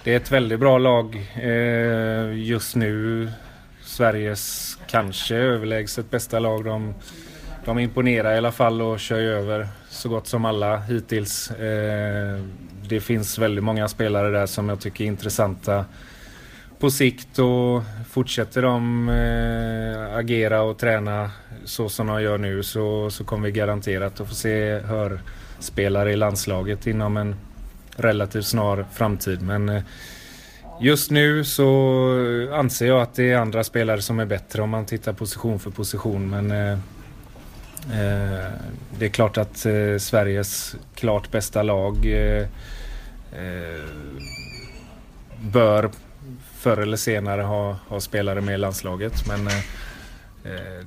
[0.03, 3.31] Det är ett väldigt bra lag eh, just nu.
[3.83, 6.65] Sveriges kanske överlägset bästa lag.
[6.65, 6.93] De,
[7.65, 11.51] de imponerar i alla fall och kör ju över så gott som alla hittills.
[11.51, 12.39] Eh,
[12.89, 15.85] det finns väldigt många spelare där som jag tycker är intressanta
[16.79, 21.31] på sikt och fortsätter de eh, agera och träna
[21.65, 26.15] så som de gör nu så, så kommer vi garanterat att få se hörspelare i
[26.15, 27.35] landslaget inom en
[27.95, 29.41] relativt snar framtid.
[29.41, 29.83] Men eh,
[30.81, 31.67] just nu så
[32.53, 35.71] anser jag att det är andra spelare som är bättre om man tittar position för
[35.71, 36.29] position.
[36.29, 36.51] Men
[38.99, 42.47] det är klart att eh, Sveriges klart bästa lag eh,
[43.31, 43.85] eh,
[45.41, 45.89] bör
[46.57, 49.27] förr eller senare ha, ha spelare med i landslaget.
[49.27, 49.49] Men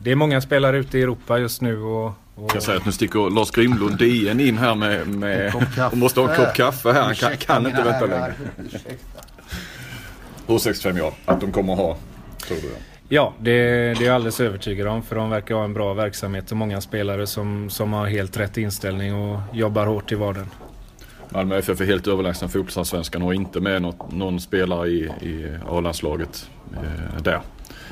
[0.03, 2.51] det är många spelare ute i Europa just nu och och...
[2.55, 5.55] Jag säger att nu sticker Lars Grimlund DN in här med, med
[5.93, 7.03] och måste ha en kopp kaffe här.
[7.03, 8.35] Han kan, kan inte vänta längre.
[10.47, 11.97] H65 ja, att de kommer ha,
[12.47, 12.94] tror du?
[13.09, 16.51] Ja, det, det är jag alldeles övertygad om för de verkar ha en bra verksamhet
[16.51, 20.51] och många spelare som, som har helt rätt inställning och jobbar hårt i vardagen.
[21.29, 26.51] Malmö FF är helt överlägsna fotbollsallsvenskan och inte med något, någon spelare i, i A-landslaget
[26.73, 27.41] eh, där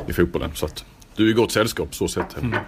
[0.09, 0.51] i fotbollen.
[0.55, 0.85] Så att
[1.16, 2.42] du är i gott sällskap så sett.
[2.42, 2.59] Mm.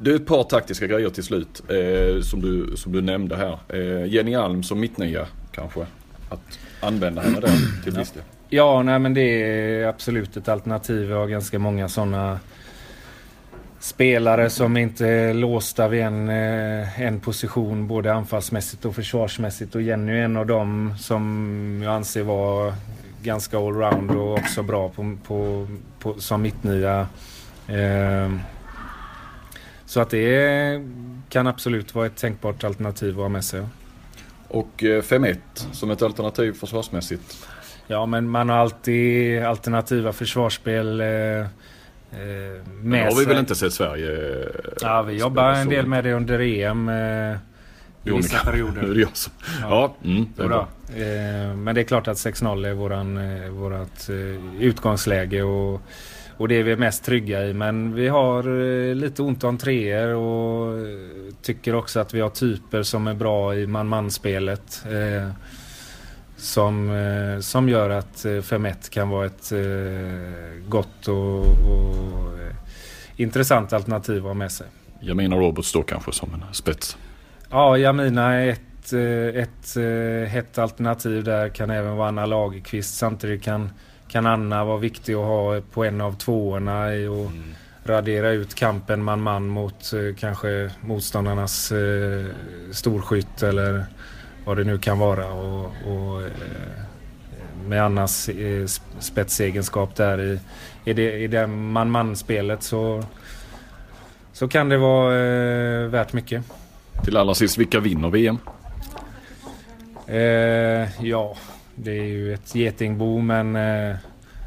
[0.00, 3.58] Det är ett par taktiska grejer till slut eh, som, du, som du nämnde här.
[3.68, 5.86] Eh, Jenny Alm som mittnia kanske.
[6.30, 8.22] Att använda henne där till viss del.
[8.54, 11.06] Ja, nej men det är absolut ett alternativ.
[11.06, 12.40] Vi har ganska många sådana
[13.80, 19.74] spelare som inte är låsta vid en, eh, en position både anfallsmässigt och försvarsmässigt.
[19.74, 22.74] Och Jenny är en av dem som jag anser vara
[23.22, 25.66] ganska allround och också bra på, på,
[25.98, 27.08] på som mittnia.
[27.68, 28.32] Eh,
[29.86, 30.82] så att det
[31.28, 33.66] kan absolut vara ett tänkbart alternativ att ha med sig.
[34.48, 35.38] Och eh, 5-1
[35.72, 37.46] som ett alternativ försvarsmässigt?
[37.86, 41.46] Ja, men man har alltid alternativa försvarsspel eh, eh
[42.82, 44.38] med har vi väl inte sett Sverige
[44.80, 46.88] Ja, vi jobbar en del med det under EM.
[46.88, 47.36] Eh,
[48.06, 48.82] i vissa perioder.
[48.82, 49.32] Nu är det jag som...
[49.62, 49.68] Ja,
[50.02, 50.68] ja mm, det är bra.
[50.88, 54.10] Eh, men det är klart att 6-0 är våran, eh, vårat
[54.60, 55.42] utgångsläge.
[55.42, 55.82] Och
[56.36, 57.54] och det är vi mest trygga i.
[57.54, 62.30] Men vi har eh, lite ont om treor och eh, tycker också att vi har
[62.30, 64.84] typer som är bra i man-man-spelet.
[66.44, 72.38] Som, eh, som gör att 5-1 eh, kan vara ett eh, gott och, och
[73.16, 74.66] intressant alternativ att ha med sig.
[75.00, 76.96] Jamina Roberts då kanske som en spets?
[77.50, 81.48] Ja, Jamina är ett, ett, ett hett alternativ där.
[81.48, 82.94] Kan även vara Anna Lagerqvist.
[82.94, 83.70] Samtidigt kan
[84.08, 87.54] kan Anna vara viktig att ha på en av tvåorna och mm.
[87.84, 92.26] radera ut kampen man-man mot kanske motståndarnas eh,
[92.72, 93.86] storskytt eller
[94.44, 95.32] vad det nu kan vara.
[95.32, 96.28] Och, och eh,
[97.66, 98.66] med Annas eh,
[98.98, 100.38] spetsegenskap där i,
[100.84, 103.04] i det, i det man-man-spelet så,
[104.32, 106.44] så kan det vara eh, värt mycket.
[107.04, 108.38] Till allra sist, vilka vinner VM?
[110.06, 111.36] Eh, ja,
[111.74, 113.96] det är ju ett getingbo men eh,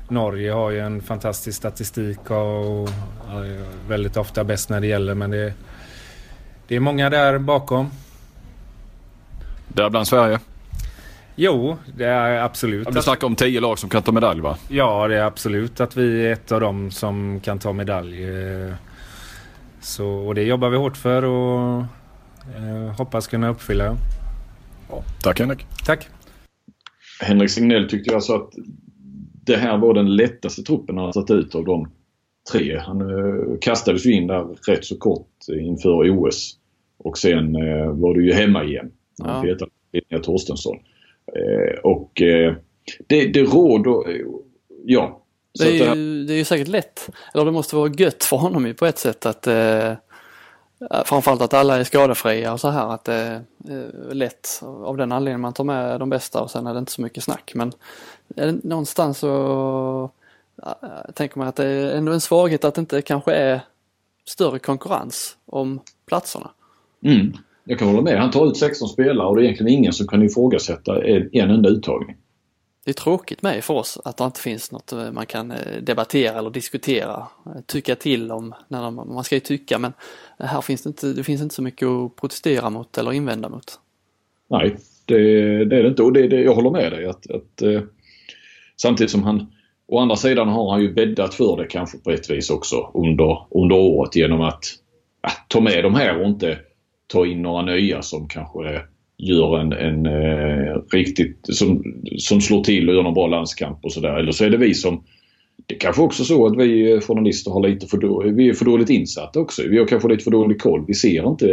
[0.10, 2.89] Norge har ju en fantastisk statistik och
[3.29, 5.53] är väldigt ofta bäst när det gäller men det,
[6.67, 7.91] det är många där bakom.
[9.67, 10.39] Där bland Sverige?
[11.36, 12.88] Jo, det är absolut.
[12.91, 14.58] Du snackar om tio lag som kan ta medalj va?
[14.69, 18.23] Ja, det är absolut att vi är ett av dem som kan ta medalj.
[18.23, 18.73] Eh,
[19.82, 21.84] så, och det jobbar vi hårt för och
[22.56, 23.97] eh, hoppas kunna uppfylla.
[24.89, 25.65] Ja, tack Henrik.
[25.86, 26.08] Tack.
[27.19, 28.49] Henrik Signell tyckte jag sa att
[29.45, 31.91] det här var den lättaste truppen han satt ut av de
[32.51, 32.77] tre.
[32.77, 36.56] Han uh, kastades ju in där rätt så kort inför OS.
[36.97, 38.91] Och sen uh, var det ju hemma igen.
[39.23, 39.53] Han ja.
[39.53, 40.77] petade Linnea Torstensson.
[41.38, 42.12] Uh, och
[43.08, 44.21] det, det råder,
[44.86, 45.21] ja,
[45.60, 48.67] Det är, ju, det är ju säkert lätt, eller det måste vara gött för honom
[48.67, 49.93] ju på ett sätt att eh,
[51.06, 55.41] framförallt att alla är skadefria och så här att det är lätt av den anledningen
[55.41, 57.71] man tar med de bästa och sen är det inte så mycket snack men
[58.63, 60.12] någonstans så
[61.13, 63.62] tänker man att det är ändå en svaghet att det inte kanske är
[64.25, 66.51] större konkurrens om platserna.
[67.03, 67.38] Mm.
[67.67, 68.19] Jag kan hålla med.
[68.19, 71.49] Han tar ut 16 spelare och det är egentligen ingen som kan ifrågasätta en, en
[71.49, 72.15] enda uttagning.
[72.86, 75.82] Det är tråkigt med för oss att det inte finns något eh, man kan eh,
[75.82, 78.53] debattera eller diskutera, eh, tycka till om.
[78.67, 79.93] När man ska ju tycka men
[80.39, 83.80] här finns det inte, det finns inte så mycket att protestera mot eller invända mot.
[84.49, 84.75] Nej,
[85.06, 85.17] det,
[85.65, 87.82] det är det inte och det, det, jag håller med dig att, att eh,
[88.75, 89.47] samtidigt som han
[89.89, 93.47] Å andra sidan har han ju bäddat för det kanske på ett vis också under,
[93.51, 94.65] under året genom att
[95.21, 96.60] ja, ta med de här och inte
[97.08, 98.82] ta in några nya som kanske
[99.17, 101.84] gör en, en eh, riktigt, som,
[102.17, 104.17] som slår till och gör någon bra landskamp och sådär.
[104.17, 105.04] Eller så är det vi som
[105.65, 108.65] det är kanske också så att vi journalister har lite för, då, vi är för
[108.65, 109.63] dåligt insatta också.
[109.70, 110.86] Vi har kanske lite för dålig koll.
[110.88, 111.46] Vi ser inte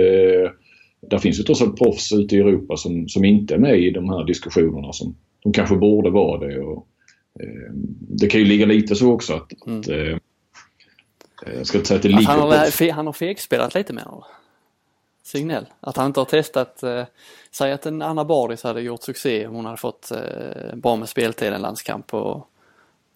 [1.11, 3.91] där finns ju trots allt proffs ute i Europa som, som inte är med i
[3.91, 6.61] de här diskussionerna som de kanske borde vara det.
[6.61, 6.87] Och,
[7.41, 9.81] eh, det kan ju ligga lite så också att, mm.
[9.81, 10.19] att eh, eh
[11.57, 14.05] jag ska inte säga att det ligger han har, han har fegspelat lite med
[15.25, 15.67] Signell.
[15.81, 17.05] Att han inte har testat, eh,
[17.51, 21.53] säg att en Anna Bardis hade gjort succé, hon hade fått eh, bra med speltid
[21.53, 22.49] en landskamp och,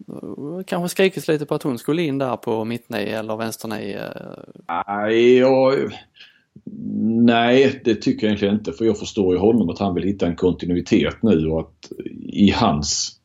[0.06, 3.92] och kanske skrikits lite på att hon skulle in där på mittnej eller vänsternej.
[3.92, 4.82] Eh.
[4.86, 5.92] Nej, jag,
[7.24, 10.26] nej, det tycker jag egentligen inte för jag förstår ju honom att han vill hitta
[10.26, 11.92] en kontinuitet nu och att
[12.22, 13.20] i hans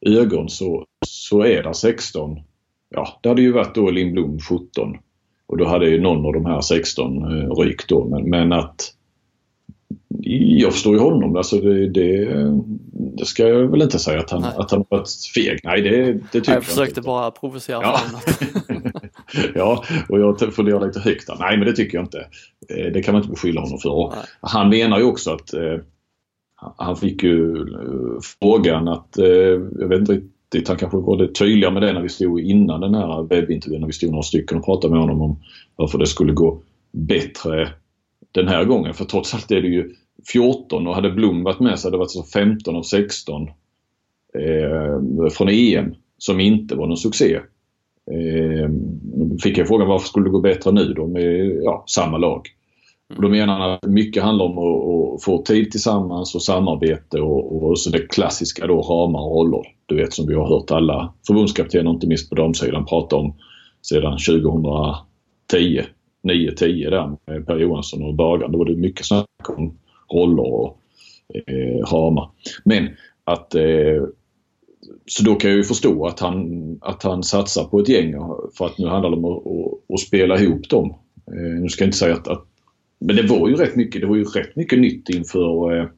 [0.00, 2.40] ögon så, så är det 16.
[2.88, 4.96] Ja, det hade ju varit då Lindblom 17
[5.46, 8.04] och då hade ju någon av de här 16 eh, rykt då.
[8.04, 8.92] Men, men att
[10.58, 11.36] jag förstår ju honom.
[11.36, 12.28] Alltså det, det,
[13.18, 15.60] det, ska jag väl inte säga att han, att han varit feg.
[15.64, 17.00] Nej, det, det tycker jag, jag försökte inte.
[17.00, 18.00] bara provocera ja.
[19.54, 21.36] ja, och jag funderar lite högt där.
[21.40, 22.26] Nej, men det tycker jag inte.
[22.68, 24.08] Eh, det kan man inte beskylla honom för.
[24.10, 24.24] Nej.
[24.40, 25.78] Han menar ju också att eh,
[26.76, 27.66] han fick ju
[28.40, 29.08] frågan att,
[29.78, 30.20] jag vet inte
[30.56, 30.68] riktigt.
[30.68, 33.80] Han kanske var lite tydligare med det när vi stod innan den här webbintervjun.
[33.80, 35.36] När vi stod några stycken och pratade med honom om
[35.76, 37.68] varför det skulle gå bättre
[38.32, 38.94] den här gången.
[38.94, 39.94] För trots allt är det ju
[40.32, 45.28] 14 och hade Blom varit med så hade det varit så 15 av 16 eh,
[45.30, 47.34] från EM som inte var någon succé.
[48.10, 48.70] Eh,
[49.42, 52.48] fick jag frågan varför skulle det gå bättre nu då med ja, samma lag.
[53.14, 57.20] Och då menar han att mycket handlar om att, att få tid tillsammans och samarbete
[57.20, 59.62] och, och så det klassiska då ramar och roller.
[59.86, 63.34] Du vet som vi har hört alla förbundskaptener, inte minst på damsidan, prata om
[63.82, 65.82] sedan 2010.
[66.22, 68.52] 9-10 där med Per Johansson och Bagan.
[68.52, 69.78] Då var det mycket snack om
[70.12, 70.78] roller och
[71.34, 72.30] eh, ramar.
[72.64, 72.88] Men
[73.24, 74.04] att eh,
[75.06, 78.14] så då kan jag ju förstå att han, att han satsar på ett gäng
[78.58, 80.94] för att nu handlar det om att, att, att spela ihop dem.
[81.32, 82.46] Eh, nu ska jag inte säga att, att
[82.98, 85.88] men det var ju rätt mycket, det var ju rätt mycket nytt inför eh,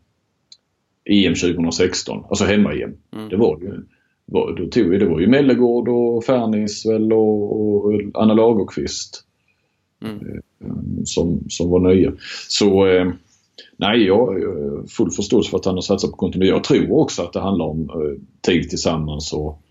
[1.04, 2.24] EM 2016.
[2.28, 2.96] Alltså hemma-EM.
[3.12, 3.28] Mm.
[3.28, 3.84] Det var ju.
[4.26, 9.24] Var, då tog vi, det var ju Mellegård och Fernis väl och, och Anna Lagerqvist.
[10.04, 10.16] Mm.
[10.16, 10.70] Eh,
[11.04, 12.12] som, som var nya.
[12.48, 13.12] Så eh,
[13.76, 16.54] nej, jag har full förståelse för att han har satsat på kontinuitet.
[16.54, 19.62] Jag tror också att det handlar om eh, tid tillsammans och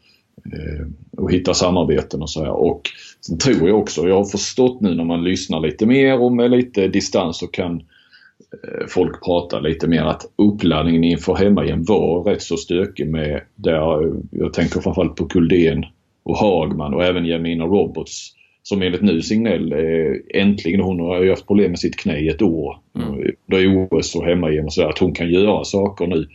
[0.54, 0.88] Eh,
[1.18, 2.52] och hitta samarbeten och så här.
[2.52, 2.82] Och
[3.28, 6.52] sen tror jag också, jag har förstått nu när man lyssnar lite mer och med
[6.52, 12.42] lite distans så kan eh, folk prata lite mer att uppladdningen inför hemmagen var rätt
[12.42, 15.86] så stökig med där, jag tänker framförallt på Kuldén
[16.24, 21.30] och Hagman och även Jamina Roberts som enligt nu Signell eh, äntligen, hon har ju
[21.30, 22.80] haft problem med sitt knä i ett år.
[22.96, 23.32] Mm.
[23.46, 26.28] Det är OS och hemma och så att hon kan göra saker nu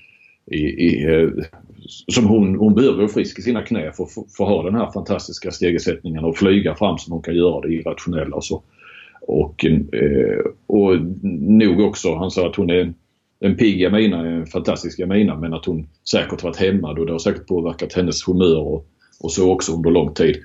[0.50, 1.06] i, i,
[1.88, 5.50] som hon, hon behöver vara frisk i sina knä för att ha den här fantastiska
[5.50, 8.62] stegersättningen och flyga fram som hon kan göra det irrationella och så.
[9.20, 11.02] Och, eh, och
[11.40, 12.94] nog också, han sa att hon är
[13.40, 17.18] en pigg Jamina, en fantastisk Jamina men att hon säkert varit hemma och det har
[17.18, 18.86] säkert påverkat hennes humör och,
[19.20, 20.36] och så också under lång tid.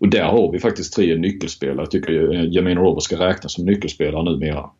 [0.00, 1.80] Och där har vi faktiskt tre nyckelspelare.
[1.80, 2.12] Jag tycker
[2.56, 4.70] Jamina Roberts ska räknas som nyckelspelare numera.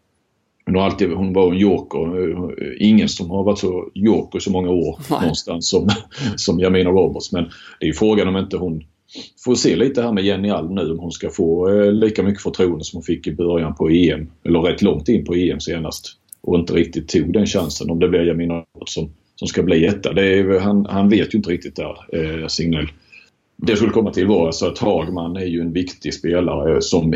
[0.66, 2.82] Hon, har alltid, hon var en joker.
[2.82, 5.20] Ingen som har varit så joker så många år Nej.
[5.20, 5.88] någonstans som,
[6.36, 7.32] som Jamina Roberts.
[7.32, 7.44] Men
[7.80, 8.82] det är frågan om inte hon
[9.44, 12.42] får se lite här med Jenny Alm nu om hon ska få eh, lika mycket
[12.42, 14.30] förtroende som hon fick i början på EM.
[14.44, 16.16] Eller rätt långt in på EM senast.
[16.40, 17.90] Och inte riktigt tog den chansen.
[17.90, 20.12] Om det blir Jamina Roberts som, som ska bli etta.
[20.12, 22.88] Det är, han, han vet ju inte riktigt där, eh, Signell
[23.56, 27.14] det skulle komma till var alltså att Hagman är ju en viktig spelare som,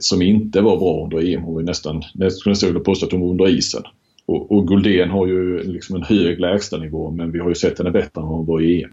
[0.00, 1.42] som inte var bra under EM.
[1.42, 3.82] Hon var nästan, nästan skulle påstå att hon var under isen.
[4.26, 7.90] Och, och Guldén har ju liksom en hög lägstanivå men vi har ju sett henne
[7.90, 8.90] bättre än hon var i EM.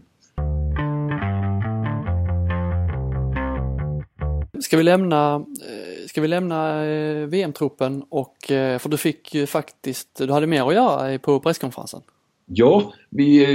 [4.62, 9.46] Ska vi lämna, eh, ska vi lämna eh, VM-truppen och, eh, för du fick ju
[9.46, 12.02] faktiskt, du hade mer att göra på presskonferensen.
[12.46, 13.46] Ja, vi,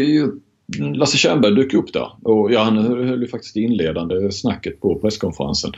[0.79, 4.99] Lasse Tjernberg dök upp där och ja, han höll ju faktiskt det inledande snacket på
[4.99, 5.73] presskonferensen.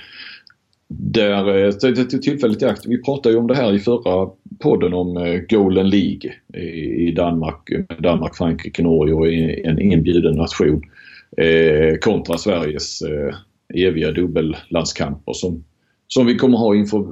[0.88, 5.16] Där, eh, tillfället i akt, vi pratade ju om det här i förra podden om
[5.16, 6.33] eh, Golden League
[6.98, 9.33] i Danmark, Danmark, Frankrike, Norge och
[9.66, 10.83] en inbjuden nation
[11.37, 13.02] eh, kontra Sveriges
[13.74, 15.64] eviga dubbellandskamper som,
[16.09, 17.07] som vi kommer ha inför,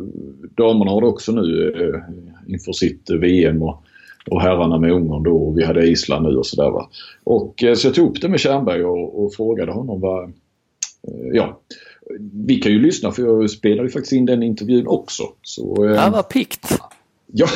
[0.56, 2.00] damerna har det också nu eh,
[2.52, 3.84] inför sitt VM och,
[4.26, 6.90] och herrarna med Ungern då och vi hade Island nu och sådär va.
[7.24, 10.30] Och eh, så jag tog upp det med Tjernberg och, och frågade honom vad, eh,
[11.32, 11.60] ja,
[12.46, 15.22] vi kan ju lyssna för jag spelade ju faktiskt in den intervjun också.
[15.42, 16.78] Så, eh, ja, vad pikt!
[17.32, 17.48] Ja,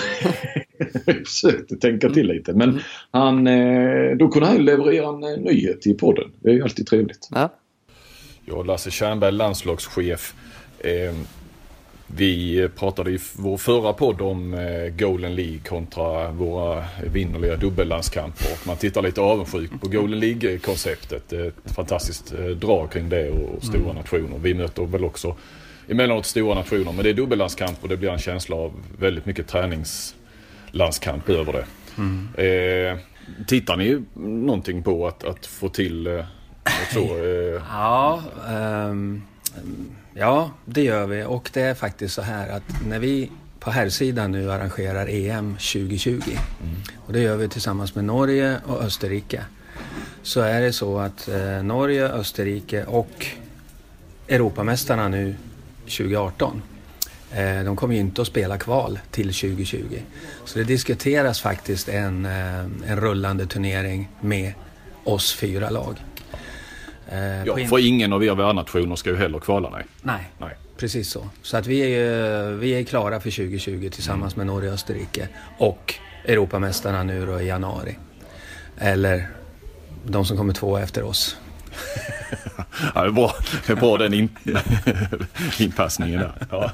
[1.07, 2.83] jag försökte tänka till lite men mm.
[3.11, 6.31] han, eh, då kunde han leverera en nyhet till podden.
[6.41, 7.29] Det är ju alltid trevligt.
[7.31, 7.51] Ja.
[8.51, 10.35] Och Lasse Tjernberg, landslagschef.
[10.79, 11.15] Eh,
[12.07, 18.67] vi pratade i vår förra podd om eh, Golden League kontra våra vinnerliga dubbellandskamper.
[18.67, 21.33] Man tittar lite avundsjukt på Golden League-konceptet.
[21.33, 23.97] Ett fantastiskt eh, drag kring det och stora mm.
[23.97, 24.39] nationer.
[24.39, 25.37] Vi möter väl också
[25.89, 26.93] emellanåt stora nationer.
[26.93, 31.67] Men det är dubbellandskamp och det blir en känsla av väldigt mycket träningslandskamp över det.
[31.99, 32.29] Mm.
[32.35, 32.99] Eh,
[33.47, 36.25] tittar ni någonting på att, att få till eh,
[36.93, 37.63] så, eh.
[37.71, 38.23] Ja,
[38.91, 39.23] um,
[40.15, 41.25] ja, det gör vi.
[41.25, 46.11] Och det är faktiskt så här att när vi på herrsidan nu arrangerar EM 2020
[46.11, 46.37] mm.
[47.07, 49.45] och det gör vi tillsammans med Norge och Österrike.
[50.23, 53.27] Så är det så att eh, Norge, Österrike och
[54.29, 55.35] Europamästarna nu
[55.85, 56.63] 2018
[57.33, 59.99] eh, de kommer ju inte att spela kval till 2020.
[60.45, 64.53] Så det diskuteras faktiskt en, eh, en rullande turnering med
[65.05, 65.97] oss fyra lag.
[67.15, 69.85] Eh, ja, för ingen av er värdnationer ska ju heller kvala, nej.
[70.03, 70.31] nej.
[70.39, 71.29] Nej, precis så.
[71.43, 75.29] Så att vi är, vi är klara för 2020 tillsammans med Norge och Österrike.
[75.59, 77.97] Och Europamästarna nu då i januari.
[78.79, 79.29] Eller
[80.07, 81.37] de som kommer två efter oss
[82.95, 83.35] ja, det är bra,
[83.67, 84.29] det är bra den in,
[85.59, 86.33] inpassningen där.
[86.51, 86.73] Ja.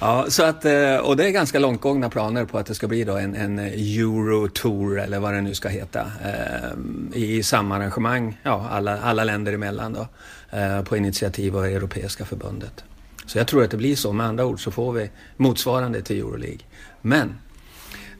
[0.00, 3.04] ja, så att, eh, och det är ganska långtgångna planer på att det ska bli
[3.04, 6.00] då en, en Eurotour eller vad det nu ska heta.
[6.24, 10.08] Eh, I samma arrangemang, ja, alla, alla länder emellan då.
[10.50, 12.84] Eh, på initiativ av Europeiska förbundet.
[13.26, 14.12] Så jag tror att det blir så.
[14.12, 16.60] Med andra ord så får vi motsvarande till Euroleague.
[17.00, 17.34] Men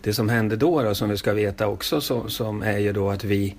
[0.03, 3.11] det som händer då, då som vi ska veta också, så, som är ju då
[3.11, 3.57] att vi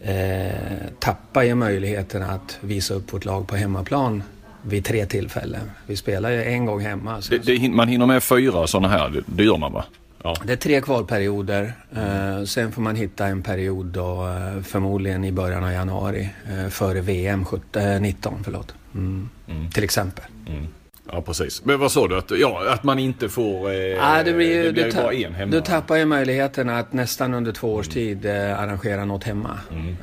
[0.00, 4.22] eh, tappar ju möjligheten att visa upp vårt lag på hemmaplan
[4.62, 5.70] vid tre tillfällen.
[5.86, 7.20] Vi spelar ju en gång hemma.
[7.30, 9.84] Det, det, man hinner med fyra sådana här, det, det gör man va?
[10.22, 10.36] Ja.
[10.44, 11.72] Det är tre kvalperioder.
[11.96, 16.68] Eh, sen får man hitta en period då, eh, förmodligen i början av januari, eh,
[16.68, 18.34] före VM 17, 19.
[18.44, 18.74] Förlåt.
[18.94, 19.28] Mm.
[19.48, 19.70] Mm.
[19.70, 20.24] Till exempel.
[20.48, 20.66] Mm.
[21.12, 21.64] Ja precis.
[21.64, 22.18] Men vad sa du?
[22.18, 23.70] Att, ja, att man inte får...
[23.70, 25.52] Eh, ja, det blir, det blir du, bara en hemma.
[25.52, 29.58] Du tappar ju möjligheten att nästan under två års tid eh, arrangera något hemma.
[29.70, 29.96] Mm.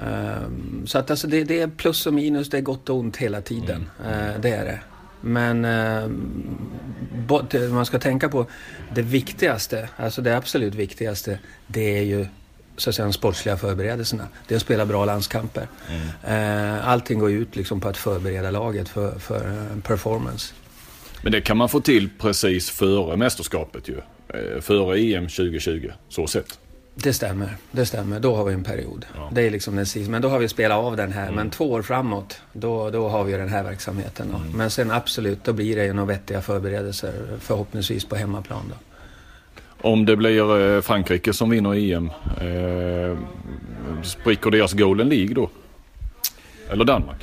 [0.46, 3.18] Um, så att alltså det, det, är plus och minus, det är gott och ont
[3.18, 3.90] hela tiden.
[4.06, 4.30] Mm.
[4.30, 4.80] Uh, det är det.
[5.22, 6.10] Men uh,
[7.72, 8.46] man ska tänka på
[8.96, 12.28] det viktigaste, alltså det absolut viktigaste, det är ju
[12.78, 14.28] så att säga, de sportsliga förberedelserna.
[14.48, 15.68] Det är att spela bra landskamper.
[15.90, 16.02] Mm.
[16.76, 20.54] Uh, allting går ut liksom på att förbereda laget för, för performance.
[21.24, 23.98] Men det kan man få till precis före mästerskapet ju.
[24.28, 26.60] Eh, före EM 2020, så sett.
[26.96, 28.20] Det stämmer, det stämmer.
[28.20, 29.06] Då har vi en period.
[29.16, 29.30] Ja.
[29.34, 30.12] Det är liksom den sista.
[30.12, 31.24] Men då har vi spelat av den här.
[31.24, 31.36] Mm.
[31.36, 34.30] Men två år framåt, då, då har vi den här verksamheten.
[34.30, 34.58] Mm.
[34.58, 37.14] Men sen absolut, då blir det ju några vettiga förberedelser.
[37.40, 38.76] Förhoppningsvis på hemmaplan då.
[39.90, 42.10] Om det blir eh, Frankrike som vinner EM,
[42.42, 43.18] eh,
[44.04, 45.50] spricker deras Golden League då?
[46.70, 47.22] Eller Danmark?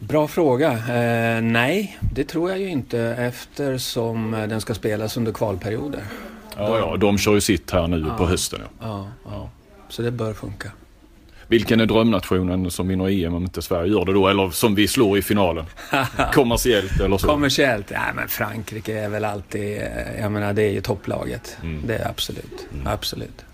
[0.00, 0.72] Bra fråga.
[0.72, 6.02] Eh, nej, det tror jag ju inte eftersom den ska spelas under kvalperioder.
[6.56, 8.60] Ja, ja de kör ju sitt här nu ja, på hösten.
[8.62, 8.86] Ja.
[8.86, 9.50] Ja, ja.
[9.88, 10.70] Så det bör funka.
[11.50, 14.28] Vilken är drömnationen som vinner EM om inte Sverige gör det då?
[14.28, 15.64] Eller som vi slår i finalen?
[16.32, 17.26] Kommersiellt eller så?
[17.26, 17.90] Kommersiellt?
[17.90, 21.56] Ja men Frankrike är väl alltid, eh, jag menar det är ju topplaget.
[21.62, 21.82] Mm.
[21.86, 22.86] Det är absolut, mm.
[22.86, 23.44] absolut.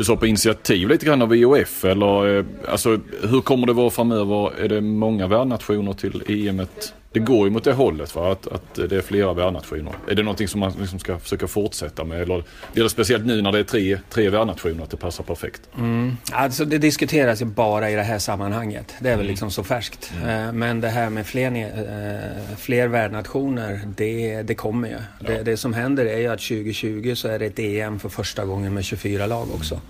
[0.00, 3.90] Du sa på initiativ lite grann av IOF eller eh, alltså hur kommer det vara
[3.90, 4.60] framöver?
[4.60, 6.66] Är det många värdnationer till EM?
[7.12, 8.32] Det går ju mot det hållet va?
[8.32, 9.92] Att, att det är flera värdnationer.
[10.08, 12.22] Är det någonting som man liksom ska försöka fortsätta med?
[12.22, 15.60] Eller det speciellt nu när det är tre, tre värdnationer att det passar perfekt?
[15.78, 16.16] Mm.
[16.32, 18.94] Alltså det diskuteras ju bara i det här sammanhanget.
[19.00, 19.30] Det är väl mm.
[19.30, 20.12] liksom så färskt.
[20.22, 20.48] Mm.
[20.48, 24.94] Eh, men det här med fler, äh, fler värdnationer, det, det kommer ju.
[24.94, 25.26] Ja.
[25.26, 28.44] Det, det, som händer är ju att 2020 så är det ett EM för första
[28.44, 29.80] gången med 24 lag också.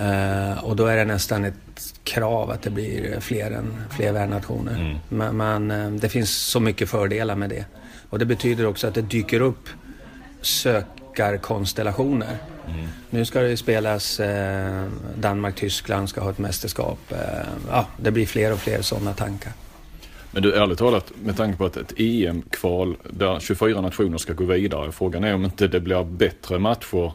[0.00, 1.54] Uh, och då är det nästan ett
[2.04, 4.74] krav att det blir fler än fler värdnationer.
[4.74, 4.96] Mm.
[5.08, 7.64] Men, men uh, det finns så mycket fördelar med det.
[8.10, 9.68] Och det betyder också att det dyker upp
[10.40, 12.36] sökarkonstellationer.
[12.68, 12.86] Mm.
[13.10, 14.26] Nu ska det spelas uh,
[15.16, 16.98] Danmark-Tyskland ska ha ett mästerskap.
[17.70, 19.52] ja, det blir fler och fler sådana tankar.
[20.32, 24.44] Men du, ärligt talat, med tanke på att ett EM-kval där 24 nationer ska gå
[24.44, 24.92] vidare.
[24.92, 27.12] Frågan är om inte det blir bättre matcher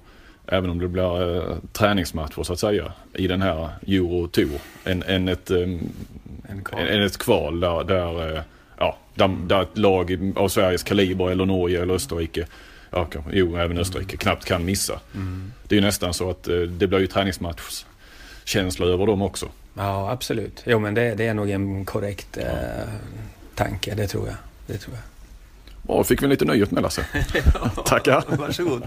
[0.48, 5.04] även om det blir eh, träningsmatcher så att säga i den här Euro Tour än,
[5.04, 5.70] än, ett, eh,
[6.78, 8.42] än ett kval där, där, eh,
[8.78, 12.46] ja, där, där ett lag av Sveriges kaliber eller Norge eller Österrike
[12.96, 15.00] Ja, jo, även Österrike knappt kan missa.
[15.16, 15.52] Mm.
[15.68, 19.50] Det är ju nästan så att eh, det blir ju träningsmatchkänsla över dem också.
[19.74, 20.64] Ja, absolut.
[20.66, 22.46] Jo, men det, det är nog en korrekt eh,
[23.56, 24.36] tanke, det tror jag.
[24.68, 25.04] Det tror jag.
[25.82, 27.06] Bra, fick vi lite nöjet med Lasse.
[27.86, 28.24] Tackar.
[28.28, 28.84] Varsågod.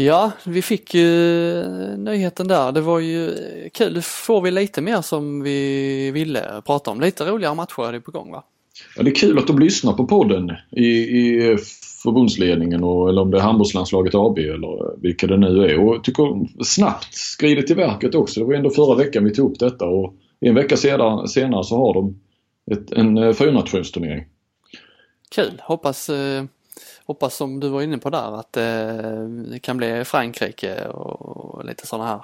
[0.00, 1.64] Ja, vi fick ju
[1.96, 2.72] nyheten där.
[2.72, 3.34] Det var ju
[3.72, 3.94] kul.
[3.94, 7.00] Nu får vi lite mer som vi ville prata om.
[7.00, 8.44] Lite roligare matcher är det på gång va?
[8.96, 11.56] Ja, det är kul att de lyssnar på podden i, i
[12.02, 15.78] förbundsledningen och, eller om det är handbollslandslaget AB eller vilka det nu är.
[15.78, 18.40] Och tycker snabbt skrider till verket också.
[18.40, 21.76] Det var ändå förra veckan vi tog upp detta och en vecka senare, senare så
[21.76, 22.20] har de
[22.70, 24.24] ett, en eh, fyrnationsturnering.
[25.30, 25.62] Kul!
[25.62, 26.44] Hoppas eh,
[27.08, 31.86] hoppas som du var inne på där att eh, det kan bli Frankrike och lite
[31.86, 32.20] sådana här.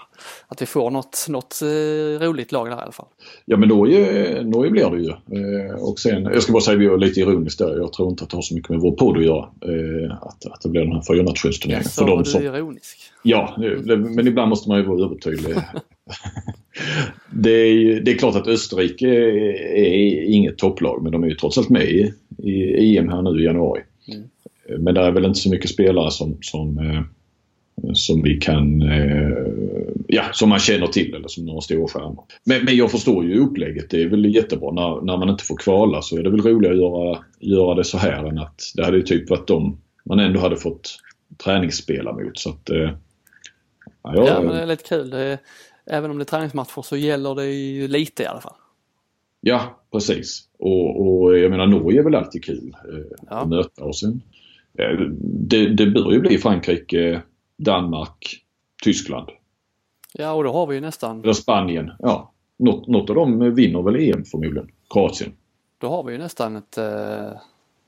[0.49, 3.07] Att vi får något, något eh, roligt lag där i alla fall.
[3.45, 5.09] Ja men Norge, Norge blir det ju.
[5.09, 7.77] Eh, och sen, jag ska bara säga vi är lite ironiskt där.
[7.77, 9.49] Jag tror inte att det har så mycket med vår podd att göra.
[10.23, 11.89] Att, att det blir den här fyrnationsturneringen.
[11.89, 12.99] Så var du som, ironisk.
[13.23, 13.55] Ja,
[13.87, 15.55] men ibland måste man ju vara övertydlig.
[17.31, 19.09] det, är, det är klart att Österrike
[19.77, 23.41] är inget topplag men de är ju trots allt med i, i EM här nu
[23.41, 23.81] i januari.
[24.09, 24.29] Mm.
[24.69, 27.03] Men det är väl inte så mycket spelare som, som, eh,
[27.95, 29.47] som vi kan, eh,
[30.09, 32.25] ja som man känner till eller som några stora stjärnor.
[32.45, 33.91] Men, men jag förstår ju upplägget.
[33.91, 34.73] Det är väl jättebra.
[34.73, 37.85] När, när man inte får kvala så är det väl roligare att göra, göra det
[37.85, 40.97] så här än att det hade ju typ varit de man ändå hade fått
[41.45, 42.39] träningsspela mot.
[42.39, 42.95] Så att, ja,
[44.03, 45.13] jag, ja men det är lite kul.
[45.13, 45.39] Är,
[45.87, 48.55] även om det är träningsmatcher så gäller det ju lite i alla fall.
[49.41, 50.49] Ja, precis.
[50.59, 52.99] Och, och jag menar Norge är väl alltid kul eh,
[53.31, 53.37] ja.
[53.37, 54.34] att möta och sen Eh,
[55.21, 57.23] det, det bör ju bli Frankrike,
[57.57, 58.45] Danmark,
[58.83, 59.29] Tyskland.
[60.13, 61.23] Ja och då har vi ju nästan...
[61.23, 61.93] Eller Spanien.
[61.99, 62.33] Ja.
[62.59, 64.69] Något, något av dem vinner väl EM förmodligen.
[64.91, 65.33] Kroatien.
[65.79, 67.33] Då har vi ju nästan ett, eh,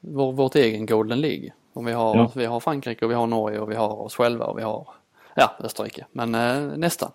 [0.00, 1.52] vår, vårt egen Golden League.
[1.72, 2.30] Om vi, har, ja.
[2.34, 4.88] vi har Frankrike och vi har Norge och vi har oss själva och vi har
[5.36, 6.06] ja, Österrike.
[6.12, 7.10] Men eh, nästan.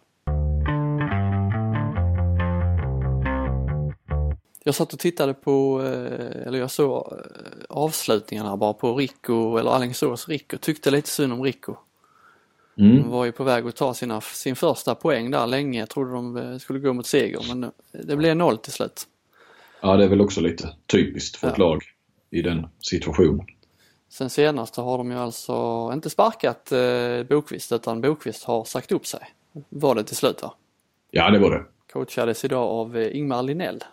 [4.63, 7.17] Jag satt och tittade på, eh, eller jag såg eh,
[7.69, 10.57] avslutningarna bara på Rico, eller Alingsås Rico.
[10.57, 11.75] Tyckte lite synd om Rico.
[12.77, 12.95] Mm.
[12.95, 15.79] De var ju på väg att ta sina, sin första poäng där länge.
[15.79, 19.07] Jag trodde de eh, skulle gå mot seger men det blev noll till slut.
[19.81, 21.63] Ja det är väl också lite typiskt för ett ja.
[21.63, 21.83] lag
[22.29, 23.45] i den situationen.
[24.09, 29.07] Sen senast har de ju alltså inte sparkat eh, Bokvist utan Bokvist har sagt upp
[29.07, 29.33] sig.
[29.69, 30.53] Var det till slut va?
[31.11, 31.63] Ja det var det.
[31.93, 33.83] Coachades idag av Ingmar Linell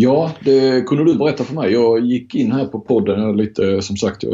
[0.00, 1.72] Ja, det kunde du berätta för mig.
[1.72, 4.24] Jag gick in här på podden lite, som sagt,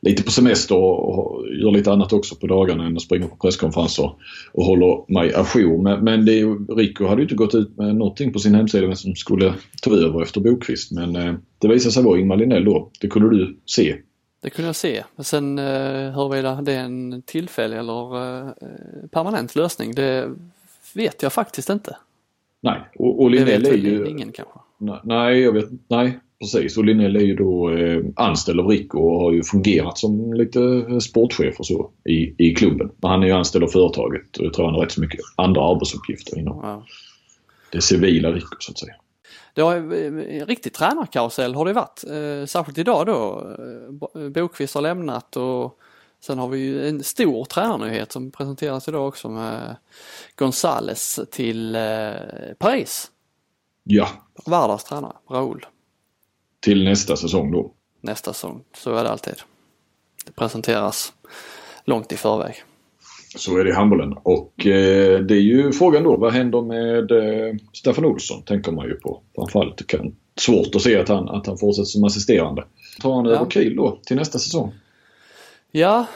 [0.00, 4.12] lite på semester och gör lite annat också på dagarna än att springa på presskonferenser
[4.52, 5.82] och håller mig ajour.
[5.82, 6.42] Men, men det,
[6.76, 9.90] Rico hade ju inte gått ut med någonting på sin hemsida vem som skulle ta
[9.90, 10.92] över efter Bokvist.
[10.92, 12.90] Men eh, det visade sig vara Ingmar Linnell då.
[13.00, 13.96] Det kunde du se.
[14.42, 15.04] Det kunde jag se.
[15.16, 18.50] Men sen eh, huruvida det är en tillfällig eller eh,
[19.10, 20.30] permanent lösning, det
[20.94, 21.96] vet jag faktiskt inte.
[22.60, 24.06] Nej, och, och Linnell är ju...
[24.06, 24.58] ingen kanske.
[25.04, 26.76] Nej, jag vet Nej, precis.
[26.76, 30.60] Och Linnell är ju då eh, anställd av Rico och har ju fungerat som lite
[31.00, 32.90] sportchef och så i, i klubben.
[32.96, 35.20] Men han är ju anställd av företaget och jag tror han har rätt så mycket
[35.36, 36.84] andra arbetsuppgifter inom ja.
[37.72, 38.94] det civila Rico så att säga.
[39.54, 42.04] Det har en riktig tränarkarusell har det varit.
[42.04, 43.46] Eh, särskilt idag då.
[44.14, 45.78] Eh, Bokvist har lämnat och
[46.20, 49.76] sen har vi ju en stor tränarnyhet som presenteras idag också med
[50.36, 52.12] Gonzales till eh,
[52.58, 53.10] Paris.
[53.84, 54.08] Ja.
[54.46, 55.66] Vardas tränare, Raoul.
[56.60, 57.72] Till nästa säsong då?
[58.00, 59.34] Nästa säsong, så är det alltid.
[60.26, 61.12] Det presenteras
[61.84, 62.54] långt i förväg.
[63.36, 64.12] Så är det i handbollen.
[64.22, 68.42] Och eh, det är ju frågan då, vad händer med eh, Staffan Olsson?
[68.42, 69.22] Tänker man ju på.
[69.34, 72.64] Framförallt det kan, svårt att se att han, att han fortsätter som assisterande.
[73.00, 73.30] Tar han ja.
[73.30, 74.72] över Kiel då till nästa säsong?
[75.70, 76.06] Ja,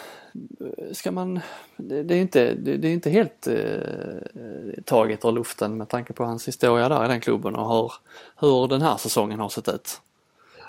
[0.92, 1.40] ska man,
[1.76, 6.12] det, det är inte, det, det, är inte helt eh, taget ur luften med tanke
[6.12, 7.92] på hans historia där i den klubben och hur,
[8.36, 10.00] hur den här säsongen har sett ut.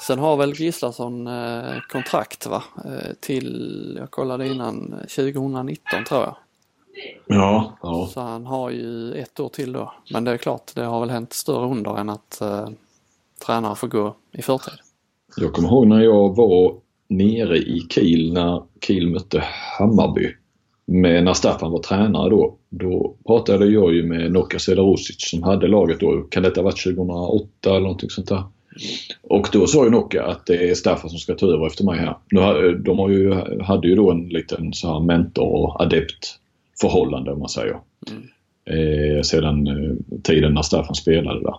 [0.02, 6.36] Sen har väl Gislason eh, kontrakt va, eh, till, jag kollade innan, 2019 tror jag.
[7.28, 8.10] Ja, ja.
[8.14, 9.94] Så han har ju ett år till då.
[10.12, 12.70] Men det är klart, det har väl hänt större under än att eh,
[13.46, 14.74] tränare får gå i förtid.
[15.38, 16.76] Jag kommer ihåg när jag var
[17.10, 19.44] nere i Kiel när Kiel mötte
[19.80, 20.30] Hammarby.
[20.86, 22.56] Med, när Staffan var tränare då.
[22.70, 26.22] Då pratade jag ju med Noka Sedarusic som hade laget då.
[26.22, 28.44] Kan detta ha varit 2008 eller någonting sånt där?
[29.22, 32.00] Och då sa ju Noka att det är Staffan som ska ta över efter mig
[32.00, 32.18] här.
[32.32, 36.40] Nu, de har ju, hade ju då en liten så här mentor och adept
[36.82, 37.78] förhållande om man säger.
[38.10, 38.24] Mm.
[38.66, 41.56] Eh, sedan eh, tiden när Staffan spelade där.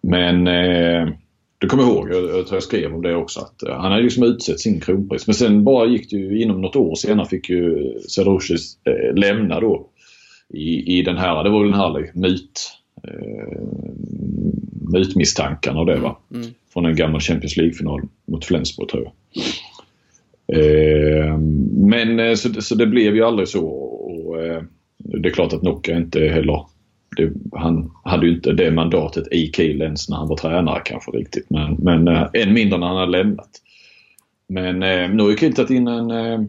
[0.00, 1.14] Men eh,
[1.58, 4.02] du kommer ihåg, jag, jag tror jag skrev om det också, att uh, han hade
[4.02, 5.26] liksom utsett sin kronpris.
[5.26, 9.60] Men sen bara gick det ju inom något år senare fick ju Sedoshis eh, lämna
[9.60, 9.86] då
[10.48, 12.70] i, i den här, det var väl den här myt,
[13.04, 13.62] eh,
[14.92, 16.18] mytmisstankarna och det va.
[16.30, 16.42] Mm.
[16.42, 16.54] mm.
[16.72, 19.44] Från en gammal Champions League-final mot Flensburg tror jag.
[20.52, 21.38] Eh,
[21.72, 23.66] men eh, så, så det blev ju aldrig så.
[23.66, 24.62] Och, eh,
[24.96, 26.64] det är klart att Nocca inte heller
[27.16, 31.10] det, han hade ju inte det mandatet i Kiel ens när han var tränare kanske
[31.10, 31.50] riktigt.
[31.50, 33.50] Men, men äh, än mindre när han hade lämnat.
[34.46, 36.40] Men äh, nu har ju Kiel tagit in en äh,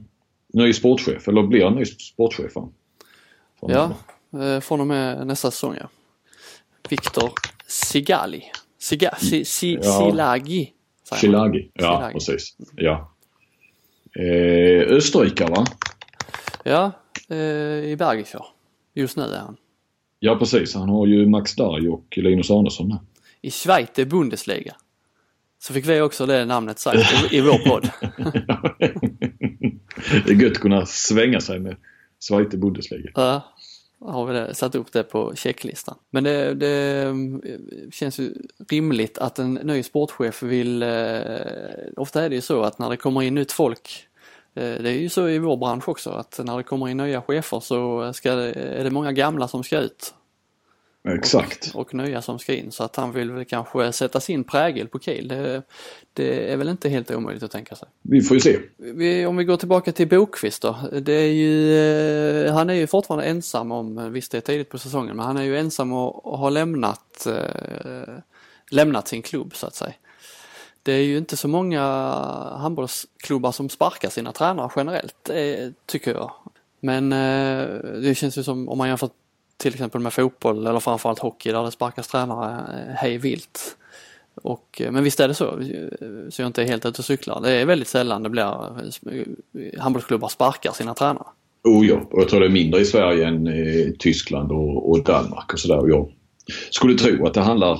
[0.53, 2.53] ny sportchef, eller blir en ny sportchef.
[2.53, 2.71] Från
[3.59, 3.91] ja,
[4.41, 5.89] eh, från och med nästa säsong ja.
[6.89, 7.31] Viktor
[7.67, 8.43] Sigali.
[8.79, 9.81] Siga, si, si, ja.
[9.81, 10.73] Silagi.
[11.03, 12.13] Silagi, ja Silagi.
[12.13, 12.55] precis.
[12.75, 13.13] Ja.
[14.15, 15.65] Eh, Österrikare va?
[16.63, 16.91] Ja,
[17.29, 17.37] eh,
[17.91, 18.45] i Bergischer.
[18.93, 19.57] Just nu är han.
[20.19, 22.99] Ja precis, han har ju Max Darj och Linus Arnesson där.
[23.41, 24.75] I Schweiz Bundesliga.
[25.59, 27.89] Så fick vi också det namnet sagt i, vår podd.
[30.25, 31.75] det är gött att kunna svänga sig med
[32.19, 33.11] Schweiz Bundesliga.
[33.15, 33.43] Ja,
[34.01, 35.95] har vi det, satt upp det på checklistan.
[36.09, 37.41] Men det, det mm,
[37.91, 38.33] känns ju
[38.69, 40.89] rimligt att en ny sportchef vill, eh,
[41.97, 44.08] ofta är det ju så att när det kommer in nytt folk eh,
[44.53, 47.59] det är ju så i vår bransch också att när det kommer in nya chefer
[47.59, 50.13] så ska det, är det många gamla som ska ut.
[51.07, 51.71] Exakt.
[51.73, 54.87] Och, och nya som ska in så att han vill väl kanske sätta sin prägel
[54.87, 55.27] på Kiel.
[55.27, 55.63] Det,
[56.13, 57.87] det, är väl inte helt omöjligt att tänka sig.
[58.01, 58.59] Vi får ju se.
[58.77, 60.77] Vi, om vi går tillbaka till Bokvist då.
[61.01, 61.77] Det är ju,
[62.45, 65.37] eh, han är ju fortfarande ensam om, visst det är tidigt på säsongen, men han
[65.37, 68.13] är ju ensam och, och har lämnat, eh,
[68.71, 69.93] lämnat sin klubb så att säga.
[70.83, 71.81] Det är ju inte så många
[72.57, 76.31] handbollsklubbar som sparkar sina tränare generellt, eh, tycker jag.
[76.79, 77.67] Men eh,
[78.01, 79.09] det känns ju som, om man jämför
[79.57, 83.75] till exempel med fotboll eller framförallt hockey där det sparkas tränare eh, hej vilt.
[84.41, 85.59] Och, men visst är det så,
[86.29, 87.41] så jag inte är helt ute och cyklar.
[87.41, 88.45] Det är väldigt sällan det blir
[89.79, 91.27] handbollsklubbar sparkar sina tränare.
[91.63, 95.03] Oh ja, och jag tror det är mindre i Sverige än i Tyskland och, och
[95.03, 95.89] Danmark och sådär.
[95.89, 96.11] Jag
[96.69, 97.79] skulle tro att det handlar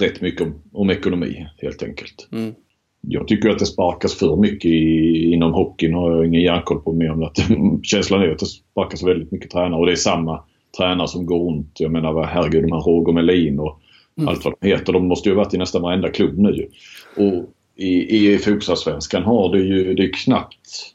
[0.00, 2.28] rätt mycket om, om ekonomi helt enkelt.
[2.32, 2.54] Mm.
[3.00, 6.92] Jag tycker att det sparkas för mycket i, inom hockeyn har jag ingen järnkoll på
[6.92, 7.38] mer än att
[7.82, 10.44] känslan är att det sparkas väldigt mycket tränare och det är samma
[10.78, 11.80] tränare som går runt.
[11.80, 13.80] Jag menar herregud de här Roger Melin och
[14.18, 14.28] mm.
[14.28, 14.92] allt vad de heter.
[14.92, 16.68] De måste ju ha varit i nästan varenda klubb nu.
[17.16, 20.94] Och i, i fotbollsallsvenskan har det ju, det är knappt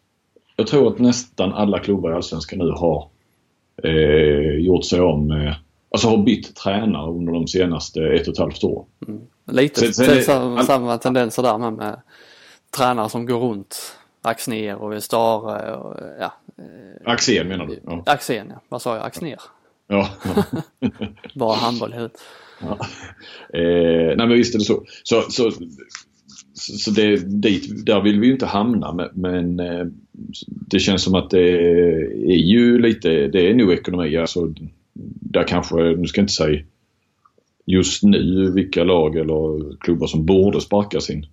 [0.59, 3.07] jag tror att nästan alla klubbar i Allsvenskan nu har
[3.83, 5.53] eh, gjort sig om eh,
[5.91, 8.85] Alltså har bytt tränare under de senaste ett och ett halvt åren.
[9.07, 9.21] Mm.
[9.51, 12.01] Lite sen, sen, samma, samma tendenser där med, med
[12.77, 13.95] tränare som går runt.
[14.21, 16.33] Axner och Stare och ja.
[17.05, 17.79] Axén menar du?
[17.85, 18.03] Ja.
[18.05, 19.05] Axén ja, vad sa jag?
[19.05, 19.39] Axner?
[19.87, 20.09] Ja.
[21.35, 22.21] Bara handboll i huvudet.
[22.61, 22.77] Ja.
[23.59, 24.83] Eh, nej men visst är det så.
[25.03, 25.51] Så, så,
[26.53, 29.85] så det, dit, där vill vi ju inte hamna men, men eh,
[30.47, 31.51] det känns som att det
[32.31, 34.17] är ju lite, det är nog ekonomi.
[34.17, 34.53] Alltså,
[35.21, 36.61] där kanske, nu ska jag inte säga
[37.65, 41.25] just nu vilka lag eller klubbar som borde sparka sin,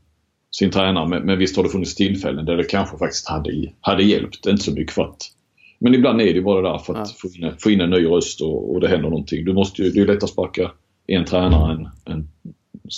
[0.50, 1.08] sin tränare.
[1.08, 4.46] Men, men visst har det funnits tillfällen där det kanske faktiskt hade, hade hjälpt.
[4.46, 5.32] Inte så mycket för att
[5.78, 7.14] men ibland är det bara där för att ja.
[7.18, 9.44] få, in, få in en ny röst och, och det händer någonting.
[9.44, 10.70] Du måste ju, det är ju lättare att sparka
[11.06, 12.28] en tränare än, än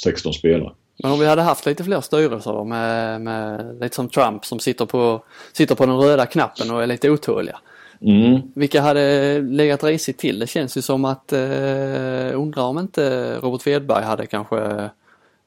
[0.04, 0.72] 16 spelare.
[1.02, 4.58] Men om vi hade haft lite fler styrelser då med, med lite som Trump som
[4.58, 7.58] sitter på, sitter på den röda knappen och är lite otåliga.
[8.00, 8.40] Mm.
[8.54, 10.38] Vilka hade legat risigt till?
[10.38, 14.90] Det känns ju som att, eh, undrar om inte Robert Wedberg hade kanske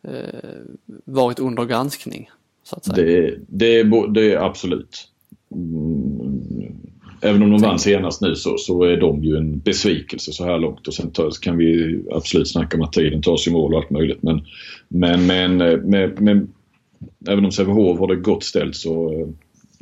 [0.04, 0.40] eh,
[1.06, 2.30] varit under granskning.
[2.64, 2.96] Så att säga.
[2.96, 5.08] Det, det, det är absolut.
[5.56, 6.82] Mm
[7.22, 10.60] Även om de vann senast nu så, så är de ju en besvikelse så här
[10.60, 13.80] långt och sen tar, kan vi absolut snacka om att tiden tar sig mål och
[13.80, 14.24] allt möjligt.
[14.24, 14.42] Men,
[14.88, 15.58] men, men
[15.90, 16.48] med, med,
[17.28, 19.28] även om Sävehof har det gott ställt så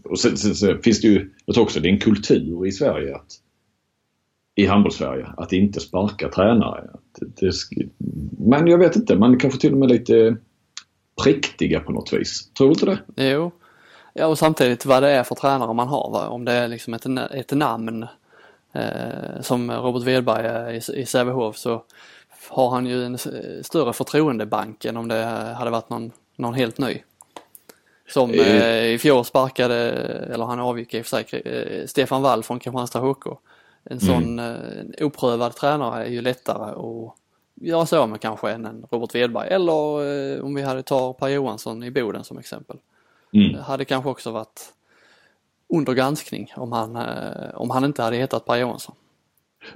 [0.10, 2.72] och sen, sen, sen, finns det ju, jag tror också det är en kultur i
[2.72, 3.32] Sverige att
[4.56, 6.90] i handbolls-Sverige att inte sparka tränare.
[7.20, 7.90] Det, det,
[8.38, 10.38] men jag vet inte, man är kanske till och med lite
[11.24, 12.54] präktiga på något vis.
[12.54, 13.30] Tror du inte det?
[13.34, 13.52] Jo,
[14.14, 16.12] Ja och samtidigt vad det är för tränare man har.
[16.12, 16.28] Va?
[16.28, 18.08] Om det är liksom ett, ett namn
[18.74, 21.84] eh, som Robert Wedberg är i, i Sävehof så
[22.50, 23.18] har han ju en
[23.64, 25.26] större förtroendebank än om det
[25.58, 27.02] hade varit någon, någon helt ny.
[28.10, 29.76] Som eh, i fjol sparkade,
[30.34, 33.26] eller han avgick i och för sig, eh, Stefan Wall från Kristianstad HK.
[33.84, 34.94] En sån mm.
[34.98, 37.16] eh, oprövad tränare är ju lättare att
[37.62, 39.48] göra sig av med kanske än en Robert Wedberg.
[39.48, 40.06] Eller
[40.36, 42.78] eh, om vi hade tar Per Johansson i Boden som exempel.
[43.34, 43.54] Mm.
[43.54, 44.74] Det hade kanske också varit
[45.74, 48.96] under granskning om han, eh, om han inte hade hetat Per Johansson.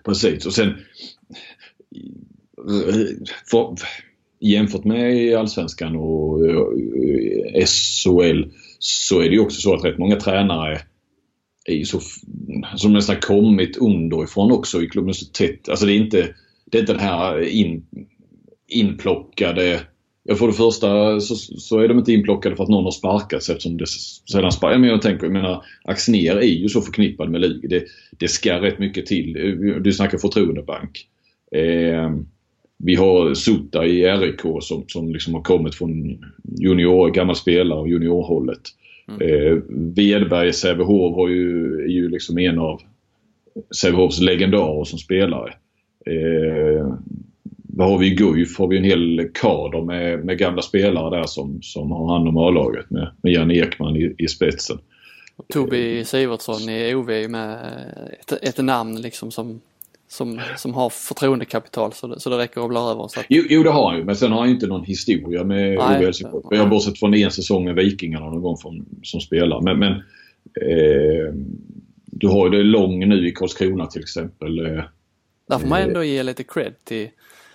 [0.04, 0.76] Precis och sen
[3.52, 3.76] för,
[4.44, 6.40] jämfört med Allsvenskan och
[7.66, 8.44] SHL
[8.80, 10.80] så är det ju också så att rätt många tränare
[11.66, 12.00] är ju så,
[12.76, 15.70] som nästan kommit underifrån också i klubben så tätt.
[15.70, 16.30] Alltså det är inte,
[16.66, 17.86] det är inte den här in,
[18.68, 19.82] inplockade
[20.26, 23.50] Ja, för det första så, så, är de inte inplockade för att någon har sparkats
[23.50, 24.80] eftersom det sedan sparkats.
[24.80, 27.68] Men jag tänker, jag menar, Axner är ju så förknippad med Lugi.
[27.68, 27.84] Det,
[28.18, 29.34] det ska rätt mycket till.
[29.84, 31.08] Du snackar förtroendebank.
[31.52, 32.12] Eh,
[32.86, 36.24] vi har Sutta i RIK som, som liksom har kommit från
[36.60, 38.62] junior, gammal spelare och juniorhållet.
[39.08, 39.22] Mm.
[39.22, 42.82] Eh, Wedberg i Sävehof har ju, är ju liksom en av
[43.82, 45.54] Sävehofs legendarer som spelare.
[46.06, 46.96] Eh,
[47.76, 48.58] vad har vi i Guif?
[48.58, 52.38] Har vi en hel kader med, med gamla spelare där som, som har hand om
[52.38, 54.78] A-laget med, med Janne Ekman i, i spetsen.
[55.54, 57.58] Tobi Sivertsson i OV med
[58.20, 59.62] ett, ett namn liksom som
[60.08, 63.08] som, som har förtroendekapital så det, så det räcker att bla över.
[63.08, 63.26] Så att...
[63.30, 65.78] jo, jo, det har han ju men sen har han ju inte någon historia med
[65.78, 66.58] OV Helsingborg.
[66.58, 69.62] Jag har bortsett från en säsong med Vikingarna någon gång från, som spelare.
[69.62, 69.92] Men, men
[70.62, 71.34] eh,
[72.06, 74.66] du har ju det lång nu i Karlskrona till exempel.
[74.66, 74.84] Eh,
[75.48, 77.10] Där får man ändå ge lite cred till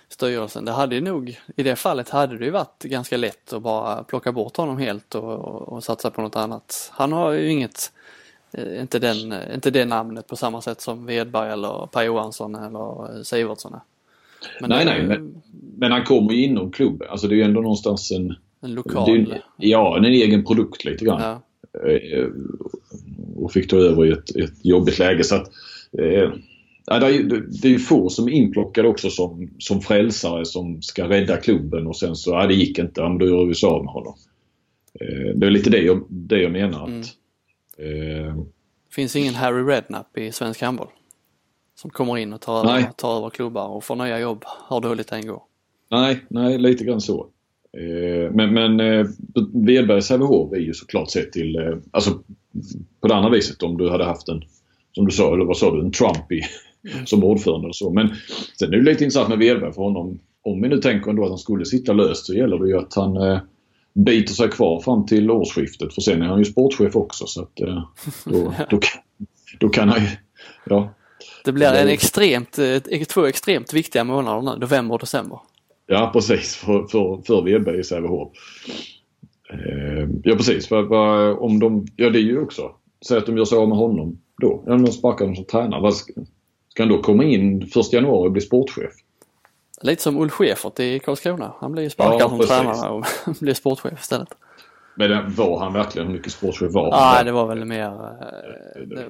[0.09, 0.65] styrelsen.
[0.65, 4.03] Det hade ju nog, i det fallet hade det ju varit ganska lätt att bara
[4.03, 6.91] plocka bort honom helt och, och, och satsa på något annat.
[6.93, 7.98] Han har ju inget Eh,
[8.57, 13.17] inte, den, eh, inte det namnet på samma sätt som Wedberg eller Per Johansson eller
[13.17, 13.75] eh, Sivertsson
[14.61, 15.41] men Nej, nej, men,
[15.77, 17.07] men, han kommer ju inom klubben.
[17.09, 18.35] Alltså det är ju ändå någonstans en...
[18.61, 19.09] En lokal...
[19.09, 21.21] En, ja, en egen produkt lite grann.
[21.21, 21.41] Ja.
[23.35, 25.47] Och fick ta över i ett, ett jobbigt läge så att...
[25.97, 26.31] Eh,
[27.61, 31.87] det är ju få som är inplockade också som, som frälsare som ska rädda klubben
[31.87, 33.93] och sen så, ja det gick inte, ja, men då gör vi så av med
[33.93, 34.13] honom.
[35.35, 36.87] Det är lite det jag, det jag menar.
[36.87, 37.01] Mm.
[37.79, 38.35] Eh,
[38.91, 40.87] Finns ingen Harry Redknapp i svensk handboll?
[41.75, 45.11] Som kommer in och tar över, tar över klubbar och får nya jobb, har dåligt
[45.11, 45.41] en går.
[45.91, 47.27] Nej, nej lite grann så.
[47.77, 49.07] Eh, men, men eh,
[49.53, 52.11] Wedbergs Sävehof är ju såklart sett till, eh, alltså
[53.01, 54.41] på det andra viset om du hade haft en,
[54.91, 56.41] som du sa, eller vad sa du, en Trump i,
[56.93, 57.05] mm.
[57.05, 57.89] som ordförande och så.
[57.89, 58.09] Men
[58.59, 60.19] sen är det lite intressant med Wedberg för honom.
[60.41, 62.93] Om vi nu tänker ändå att han skulle sitta löst så gäller det ju att
[62.93, 63.39] han eh,
[64.05, 67.59] biter sig kvar fram till årsskiftet för sen är han ju sportchef också så att
[67.59, 67.83] eh,
[68.25, 68.79] då, då,
[69.59, 70.07] då kan han ju,
[70.65, 70.89] ja.
[71.45, 75.39] Det blir en extremt, eh, två extremt viktiga månader nu, november och december.
[75.87, 78.31] Ja precis, för, för, för Wedberg i Sävehof.
[79.49, 82.71] Eh, ja precis, för, för, om de, ja det är ju också,
[83.07, 85.91] säg att de gör sig av med honom då, om de sparkar honom som tränare.
[86.69, 88.93] Ska han då komma in 1 januari och bli sportchef?
[89.81, 91.53] Lite som Ulf Schäfert i Karlskrona.
[91.59, 93.05] Han blev ju sparkad ja, som tränare och
[93.39, 94.29] blev sportchef istället.
[94.95, 97.15] Men var han verkligen, hur mycket sportchef var han?
[97.15, 97.85] Nej, det var väl mer...
[97.85, 99.05] Eh, det,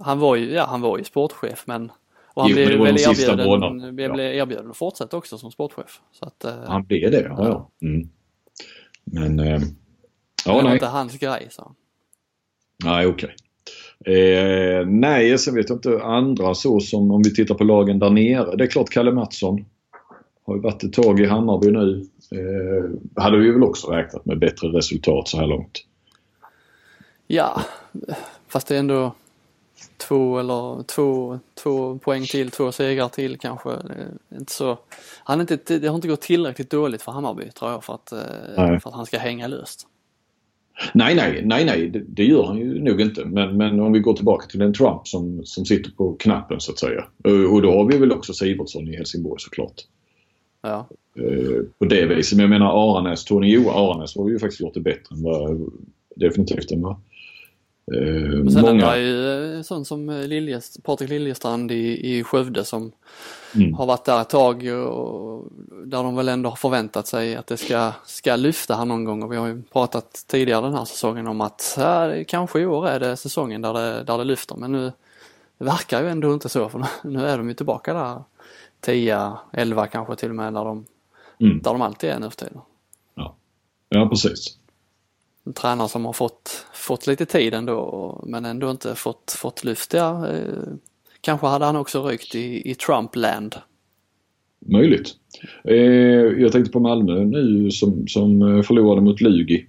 [0.00, 1.92] han var ju, ja han var ju sportchef men...
[2.34, 4.22] Och han jo, blev väl erbjuden, blev ja.
[4.22, 6.00] erbjuden att fortsätta också som sportchef.
[6.12, 7.36] Så att, eh, han blev det, ja.
[7.38, 7.70] ja.
[7.82, 8.08] Mm.
[9.04, 9.38] Men...
[9.38, 9.62] Eh,
[10.46, 10.72] ja, det var nej.
[10.72, 11.74] inte hans grej, han.
[12.84, 13.34] Nej, okej.
[14.00, 14.14] Okay.
[14.14, 18.10] Eh, nej, sen vet jag inte andra så som om vi tittar på lagen där
[18.10, 18.56] nere.
[18.56, 19.64] Det är klart Kalle Mattsson
[20.46, 22.06] har ju varit ett tag i Hammarby nu.
[22.32, 25.84] Eh, hade vi väl också räknat med bättre resultat så här långt.
[27.26, 27.62] Ja,
[28.48, 29.14] fast det är ändå
[29.96, 33.70] två eller två, två poäng till, två segrar till kanske.
[34.34, 34.78] Inte så,
[35.24, 38.18] han inte, det har inte gått tillräckligt dåligt för Hammarby tror jag för att, eh,
[38.56, 39.86] för att han ska hänga löst.
[40.94, 43.24] Nej, nej, nej, nej, det, det, gör han ju nog inte.
[43.24, 46.72] Men, men om vi går tillbaka till den Trump som, som sitter på knappen så
[46.72, 47.04] att säga.
[47.50, 49.82] Och då har vi väl också Sivertsson i Helsingborg såklart.
[50.64, 50.86] Ja.
[51.16, 52.36] Eh, på det viset.
[52.36, 55.70] Men jag menar Aranäs, Tony Jo Aranäs har ju faktiskt gjort det bättre än vad,
[56.16, 56.96] definitivt än vad
[57.92, 58.86] Eh, Men sen många...
[58.86, 62.92] är ju eh, sån som Liljest, Patrik Liljestrand i, i Skövde som
[63.54, 63.74] mm.
[63.74, 65.44] har varit där ett tag och
[65.86, 69.22] där de väl ändå har förväntat sig att det ska, ska lyfta här någon gång
[69.22, 72.88] och vi har ju pratat tidigare den här säsongen om att ja, kanske i år
[72.88, 74.92] är det säsongen där det, där det lyfter men nu
[75.58, 78.22] verkar ju ändå inte så för nu är de ju tillbaka där
[78.84, 80.86] 10, 11 kanske till och med där de,
[81.40, 81.62] mm.
[81.62, 82.60] där de alltid är nu för tiden.
[83.14, 83.36] Ja.
[83.88, 84.58] ja, precis.
[85.46, 89.94] En tränare som har fått, fått lite tid ändå men ändå inte fått, fått lyft.
[89.94, 90.74] Ja, eh,
[91.24, 93.54] Kanske hade han också rykt i, i Trumpland.
[94.58, 95.10] Möjligt.
[95.64, 95.76] Eh,
[96.42, 99.66] jag tänkte på Malmö nu som, som förlorade mot Lugi.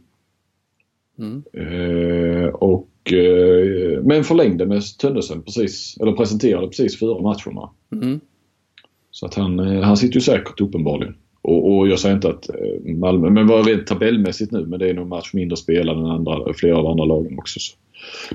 [1.20, 1.44] Mm.
[1.54, 7.70] Eh, och, eh, men förlängde med Tönnesen precis, eller presenterade precis före matcherna.
[7.92, 8.20] Mm.
[9.16, 11.16] Så att han, eh, han sitter ju säkert uppenbarligen.
[11.42, 14.90] Och, och, jag säger inte att eh, Malmö, men var rent tabellmässigt nu, men det
[14.90, 17.60] är nog match mindre spelad än andra, flera av andra lagen också.
[17.60, 17.76] Så.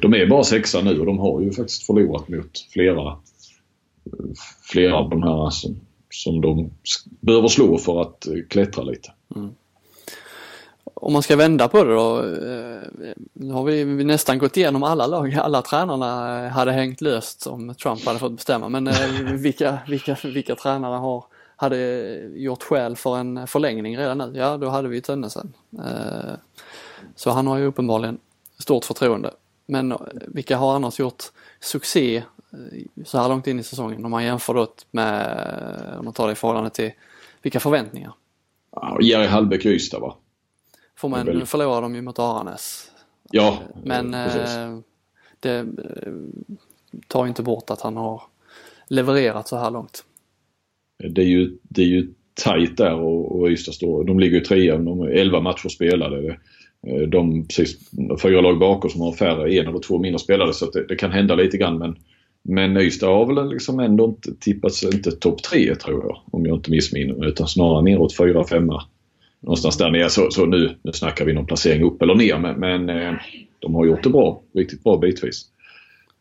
[0.00, 3.16] De är bara sexa nu och de har ju faktiskt förlorat mot flera,
[4.72, 6.70] flera av de här som, som de
[7.20, 9.12] behöver slå för att eh, klättra lite.
[9.36, 9.50] Mm.
[11.02, 12.18] Om man ska vända på det då.
[12.18, 15.34] Eh, nu har vi nästan gått igenom alla lag.
[15.34, 18.68] Alla tränarna hade hängt löst om Trump hade fått bestämma.
[18.68, 21.24] Men eh, vilka, vilka, vilka tränare har
[21.56, 21.78] hade
[22.34, 25.52] gjort skäl för en förlängning redan nu, ja då hade vi Tönnesen.
[25.70, 26.36] sen.
[27.16, 28.18] så han har ju uppenbarligen
[28.58, 29.30] stort förtroende.
[29.66, 29.94] Men
[30.28, 31.24] vilka har annars gjort
[31.60, 32.22] succé
[33.04, 36.32] så här långt in i säsongen om man jämför då med, om man tar det
[36.32, 36.92] i förhållande till
[37.42, 38.12] vilka förväntningar?
[38.72, 40.16] Ja, Jerry Hallbäck och Ystad va?
[41.00, 42.90] Får man, nu förlorar de ju mot Aranäs.
[43.30, 44.56] Ja, Men precis.
[45.40, 45.66] det
[47.06, 48.22] tar inte bort att han har
[48.88, 50.04] levererat så här långt
[51.08, 52.08] det är ju, det är ju
[52.44, 56.38] tajt där och, och Ystad står, de ligger ju trea, de har 11 matcher spelade.
[56.86, 57.90] Eh, de precis,
[58.22, 61.12] fyra lag bakom som har färre, en eller två mindre spelare så det, det, kan
[61.12, 61.96] hända lite grann men
[62.42, 66.56] men Ystad har väl liksom ändå inte tippats, inte topp tre tror jag om jag
[66.56, 68.82] inte missminner mig utan snarare neråt fyra, femma.
[69.40, 70.10] Någonstans där nere.
[70.10, 73.14] Så, så nu, nu snackar vi någon placering upp eller ner men, men eh,
[73.58, 75.46] de har gjort det bra, riktigt bra bitvis.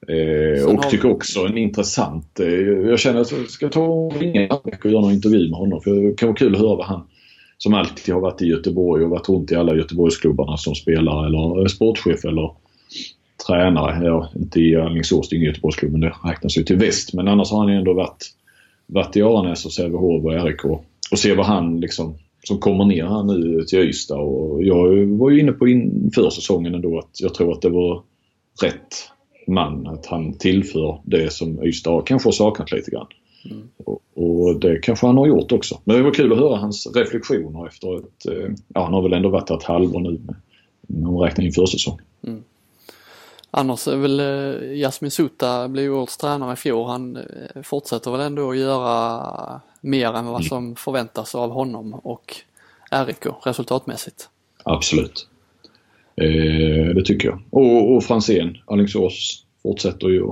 [0.07, 2.39] Eh, och tycker också en intressant...
[2.39, 2.47] Eh,
[2.89, 5.81] jag känner att jag ska ta och ringa och göra någon intervju med honom.
[5.81, 7.07] För det kan vara kul att höra vad han,
[7.57, 11.67] som alltid har varit i Göteborg och varit runt i alla Göteborgsklubbarna som spelare eller
[11.67, 12.51] sportchef eller
[13.47, 14.05] tränare.
[14.05, 17.13] Ja, inte i Alingsås, det är ingen Göteborgsklubb men det räknas ju till väst.
[17.13, 18.25] Men annars har han ju ändå varit,
[18.87, 20.65] varit i Aranäs och Sävehof och RIK.
[21.11, 24.19] Och se vad han liksom som kommer ner här nu till Ystad.
[24.19, 28.03] Och jag var ju inne på inför säsongen ändå att jag tror att det var
[28.63, 29.09] rätt
[29.47, 29.87] man.
[29.87, 33.07] Att han tillför det som Ystad kanske har saknat lite grann.
[33.45, 33.69] Mm.
[33.77, 35.79] Och, och, det kanske han har gjort också.
[35.83, 38.25] Men det var kul att höra hans reflektioner efter ett...
[38.25, 40.19] Eh, ja, han har väl ändå varit ett halvår nu
[40.89, 41.99] om man räknar in försäsong.
[42.27, 42.43] Mm.
[43.51, 46.87] Annars är väl eh, Jasmin Sutta blev årets tränare i fjol.
[46.87, 50.49] Han eh, fortsätter väl ändå att göra mer än vad mm.
[50.49, 52.35] som förväntas av honom och
[52.91, 54.29] RIK resultatmässigt.
[54.63, 55.27] Absolut.
[56.15, 57.41] Eh, det tycker jag.
[57.49, 60.27] Och, och Franzén, Alingsås fortsätter ju.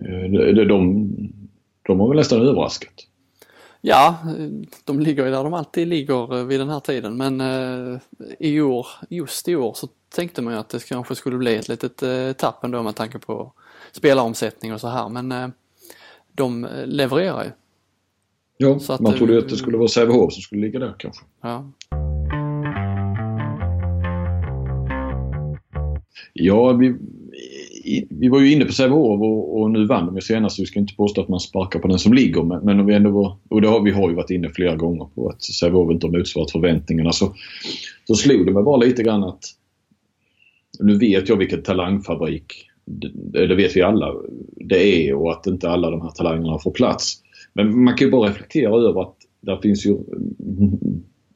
[0.00, 1.08] Eh, de, de,
[1.82, 3.06] de har väl nästan överraskat.
[3.84, 4.18] Ja,
[4.84, 8.00] de ligger ju där de alltid ligger vid den här tiden men eh,
[8.38, 11.68] i år, just i år så tänkte man ju att det kanske skulle bli ett
[11.68, 13.52] litet eh, tapp ändå med tanke på
[13.92, 15.48] spelaromsättning och så här men eh,
[16.32, 17.50] de levererar ju.
[18.62, 21.24] Ja, att, man trodde ju att det skulle vara Sävehof som skulle ligga där kanske.
[21.42, 21.72] Ja.
[26.32, 26.94] Ja, vi,
[28.10, 30.60] vi var ju inne på Sävehof och, och, nu vann de ju senast.
[30.60, 32.42] Vi ska inte påstå att man sparkar på den som ligger.
[32.42, 34.76] Men, men om vi ändå var, och det har, vi har ju varit inne flera
[34.76, 37.12] gånger på att Sävehof inte har motsvarat förväntningarna.
[37.12, 37.34] Så,
[38.06, 39.44] så slog det mig bara lite grann att
[40.78, 44.14] nu vet jag vilken talangfabrik det, det vet vi alla
[44.56, 47.22] det är och att inte alla de här talangerna får plats.
[47.52, 49.98] Men man kan ju bara reflektera över att där finns ju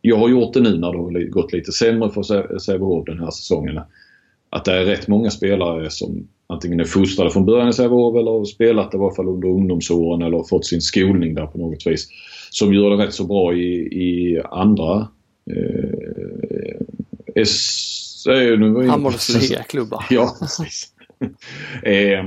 [0.00, 3.30] jag har gjort det nu när det har gått lite sämre för Sävehof den här
[3.30, 3.80] säsongen
[4.50, 8.30] att det är rätt många spelare som antingen är fostrade från början i Sävehof eller
[8.30, 12.08] har spelat i varje fall under ungdomsåren eller fått sin skolning där på något vis.
[12.50, 15.08] Som gör det rätt så bra i, i andra
[15.50, 16.80] eh,
[17.34, 17.82] S...
[18.88, 20.06] Handbollsligaklubbar.
[20.10, 20.92] ja, precis.
[21.82, 22.24] eh,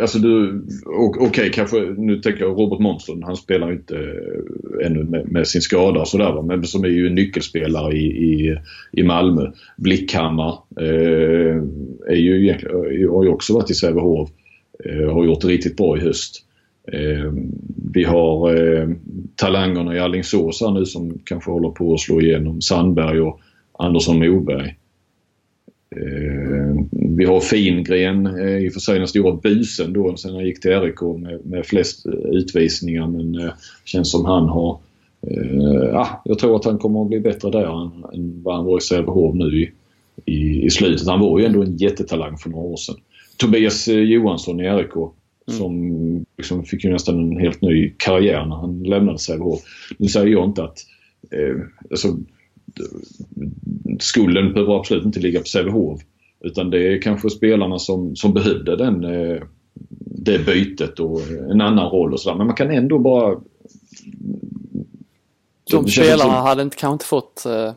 [0.00, 5.04] Alltså du, okej okay, kanske, nu tänker jag Robert Månsson, han spelar inte eh, ännu
[5.04, 8.58] med, med sin skada och sådär men som är ju en nyckelspelare i, i,
[8.92, 9.50] i Malmö.
[9.76, 11.62] Blickhammar eh,
[12.08, 12.76] är ju egentligen,
[13.10, 14.30] har ju också varit i Sävehof.
[14.84, 16.46] Eh, har gjort det riktigt bra i höst.
[16.92, 17.32] Eh,
[17.92, 18.88] vi har eh,
[19.36, 22.60] talangerna i Alingsås här nu som kanske håller på att slå igenom.
[22.60, 23.40] Sandberg och
[23.78, 24.76] Andersson Moberg.
[25.96, 26.49] Eh,
[27.20, 30.60] vi har Fingren, eh, i och för sig den stora busen då sen han gick
[30.60, 33.52] till RIK med, med flest utvisningar men eh,
[33.84, 34.78] känns som han har
[35.26, 38.78] eh, jag tror att han kommer att bli bättre där än, än vad han var
[38.78, 39.70] i Sävehof nu i,
[40.24, 41.06] i, i, slutet.
[41.06, 42.96] Han var ju ändå en jättetalang för några år sedan.
[43.36, 45.58] Tobias eh, Johansson i RIK mm.
[45.58, 49.60] som liksom fick ju nästan en helt ny karriär när han lämnade Sävehof.
[49.98, 50.78] Nu säger jag inte att
[51.30, 52.16] eh, alltså,
[53.98, 56.00] skulden behöver absolut inte ligga på Sävehof.
[56.40, 59.42] Utan det är kanske spelarna som, som behövde den, eh,
[59.98, 61.20] det bytet och
[61.50, 62.36] en annan roll och sådär.
[62.36, 63.40] Men man kan ändå bara...
[65.70, 67.72] De spelarna hade inte, kanske inte fått eh,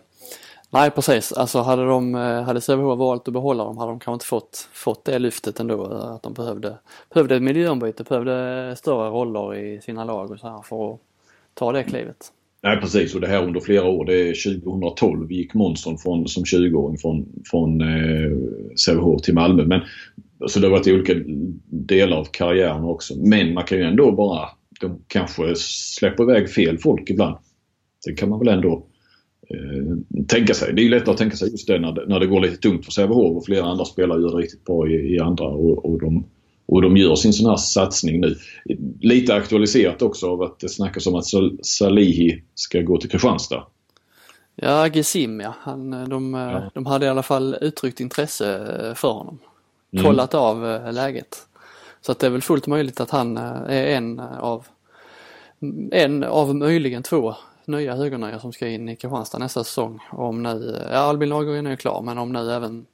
[0.73, 4.13] Nej precis, alltså hade, de, eh, hade Sävehof valt att behålla dem hade de kanske
[4.13, 5.85] inte fått, fått det lyftet ändå.
[5.85, 6.77] Att de behövde,
[7.13, 10.99] behövde ett miljöombyte, behövde större roller i sina lag och så här för att
[11.53, 12.31] ta det klivet.
[12.63, 14.05] Nej precis och det här under flera år.
[14.05, 18.37] Det är 2012 gick Månsson från, som 20-åring från, från eh,
[18.85, 19.65] Sävehof till Malmö.
[19.65, 19.81] Men,
[20.47, 21.13] så det har varit olika
[21.69, 23.13] delar av karriären också.
[23.17, 24.49] Men man kan ju ändå bara,
[24.81, 27.37] de kanske släpper iväg fel folk ibland.
[28.05, 28.85] Det kan man väl ändå
[29.49, 29.97] eh,
[30.27, 30.73] tänka sig.
[30.73, 32.85] Det är ju lättare att tänka sig just det när, när det går lite tungt
[32.85, 35.99] för Sävehof och flera andra spelare gör det riktigt bra i, i andra och, och,
[35.99, 36.25] de,
[36.73, 38.37] och de gör sin sån här satsning nu.
[39.01, 41.25] Lite aktualiserat också av att det snackas om att
[41.61, 43.67] Salihi ska gå till Kristianstad.
[44.55, 45.53] Ja, Gesim ja.
[45.59, 46.71] Han, de, ja.
[46.73, 49.39] de hade i alla fall uttryckt intresse för honom.
[49.93, 50.05] Mm.
[50.05, 51.47] Kollat av eh, läget.
[52.01, 54.65] Så att det är väl fullt möjligt att han eh, är en av
[55.91, 57.35] en av möjligen två
[57.67, 59.99] nya högernior som ska in i Kristianstad nästa säsong.
[60.11, 62.85] Om nu, ja Albin Lagergren är ju klar men om nu även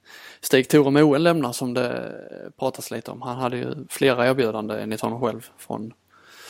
[0.42, 2.12] Stig-Tore Moen lämnar som det
[2.60, 3.22] pratas lite om.
[3.22, 5.94] Han hade ju flera erbjudanden enligt honom själv från,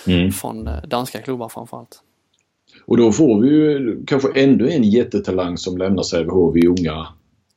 [0.08, 0.32] mm.
[0.32, 2.04] från eh, danska klubbar framförallt.
[2.86, 7.08] Och då får vi ju kanske ännu en jättetalang som lämnar Sävehof i unga,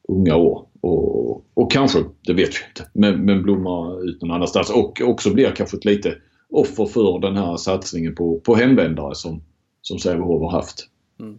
[0.09, 0.67] unga år.
[0.81, 4.71] Och, och kanske, det vet vi inte, men, men blommar ut någon annanstans.
[4.71, 6.15] Och också blir kanske ett lite
[6.51, 9.43] offer för den här satsningen på, på hemvändare som,
[9.83, 10.89] som Sävehof har haft.
[11.21, 11.39] Mm.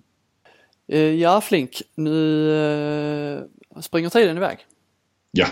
[0.87, 3.41] Eh, ja Flink, nu eh,
[3.81, 4.57] springer tiden iväg.
[5.31, 5.47] Ja,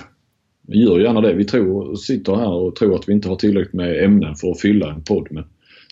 [0.61, 1.33] vi gör gärna det.
[1.33, 4.61] Vi tror, sitter här och tror att vi inte har tillräckligt med ämnen för att
[4.61, 5.27] fylla en podd.
[5.31, 5.43] Men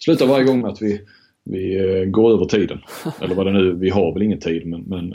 [0.03, 1.01] slutar varje gång med att vi,
[1.43, 2.81] vi eh, går över tiden.
[3.21, 5.13] Eller vad det nu, vi har väl ingen tid men, men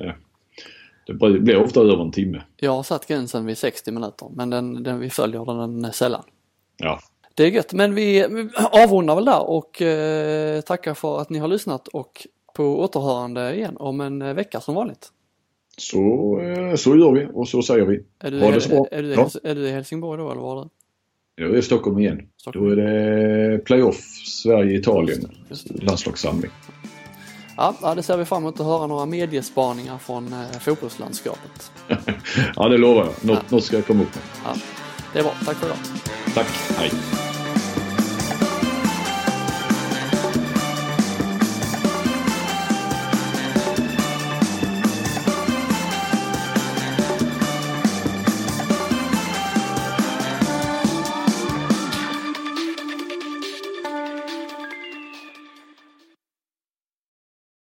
[1.07, 2.43] det blir ofta över en timme.
[2.57, 6.22] Jag har satt gränsen vid 60 minuter men den, den vi följer den sällan.
[6.76, 7.01] Ja,
[7.35, 8.24] det är gött, men vi
[8.72, 13.76] avrundar väl där och eh, tackar för att ni har lyssnat och på återhörande igen
[13.76, 15.09] om en eh, vecka som vanligt.
[15.76, 15.99] Så,
[16.41, 18.05] eh, så gör vi och så säger vi.
[18.18, 18.87] Är du, ha det så bra.
[18.91, 19.28] Är, är, du, ja.
[19.43, 20.68] är du i Helsingborg då eller var du?
[21.37, 22.28] Jag är i Stockholm igen.
[22.37, 22.66] Stockholm.
[22.66, 25.30] Då är det playoff Sverige-Italien,
[25.74, 26.51] landslagssamling.
[27.57, 31.72] Ja, det ser vi fram emot att höra några mediespaningar från fotbollslandskapet.
[32.57, 33.24] ja, det lovar jag.
[33.24, 33.57] Något, ja.
[33.57, 34.24] något ska jag komma upp med.
[34.45, 34.55] Ja,
[35.15, 35.61] でも、さっき。
[36.33, 37.34] さっき、はい。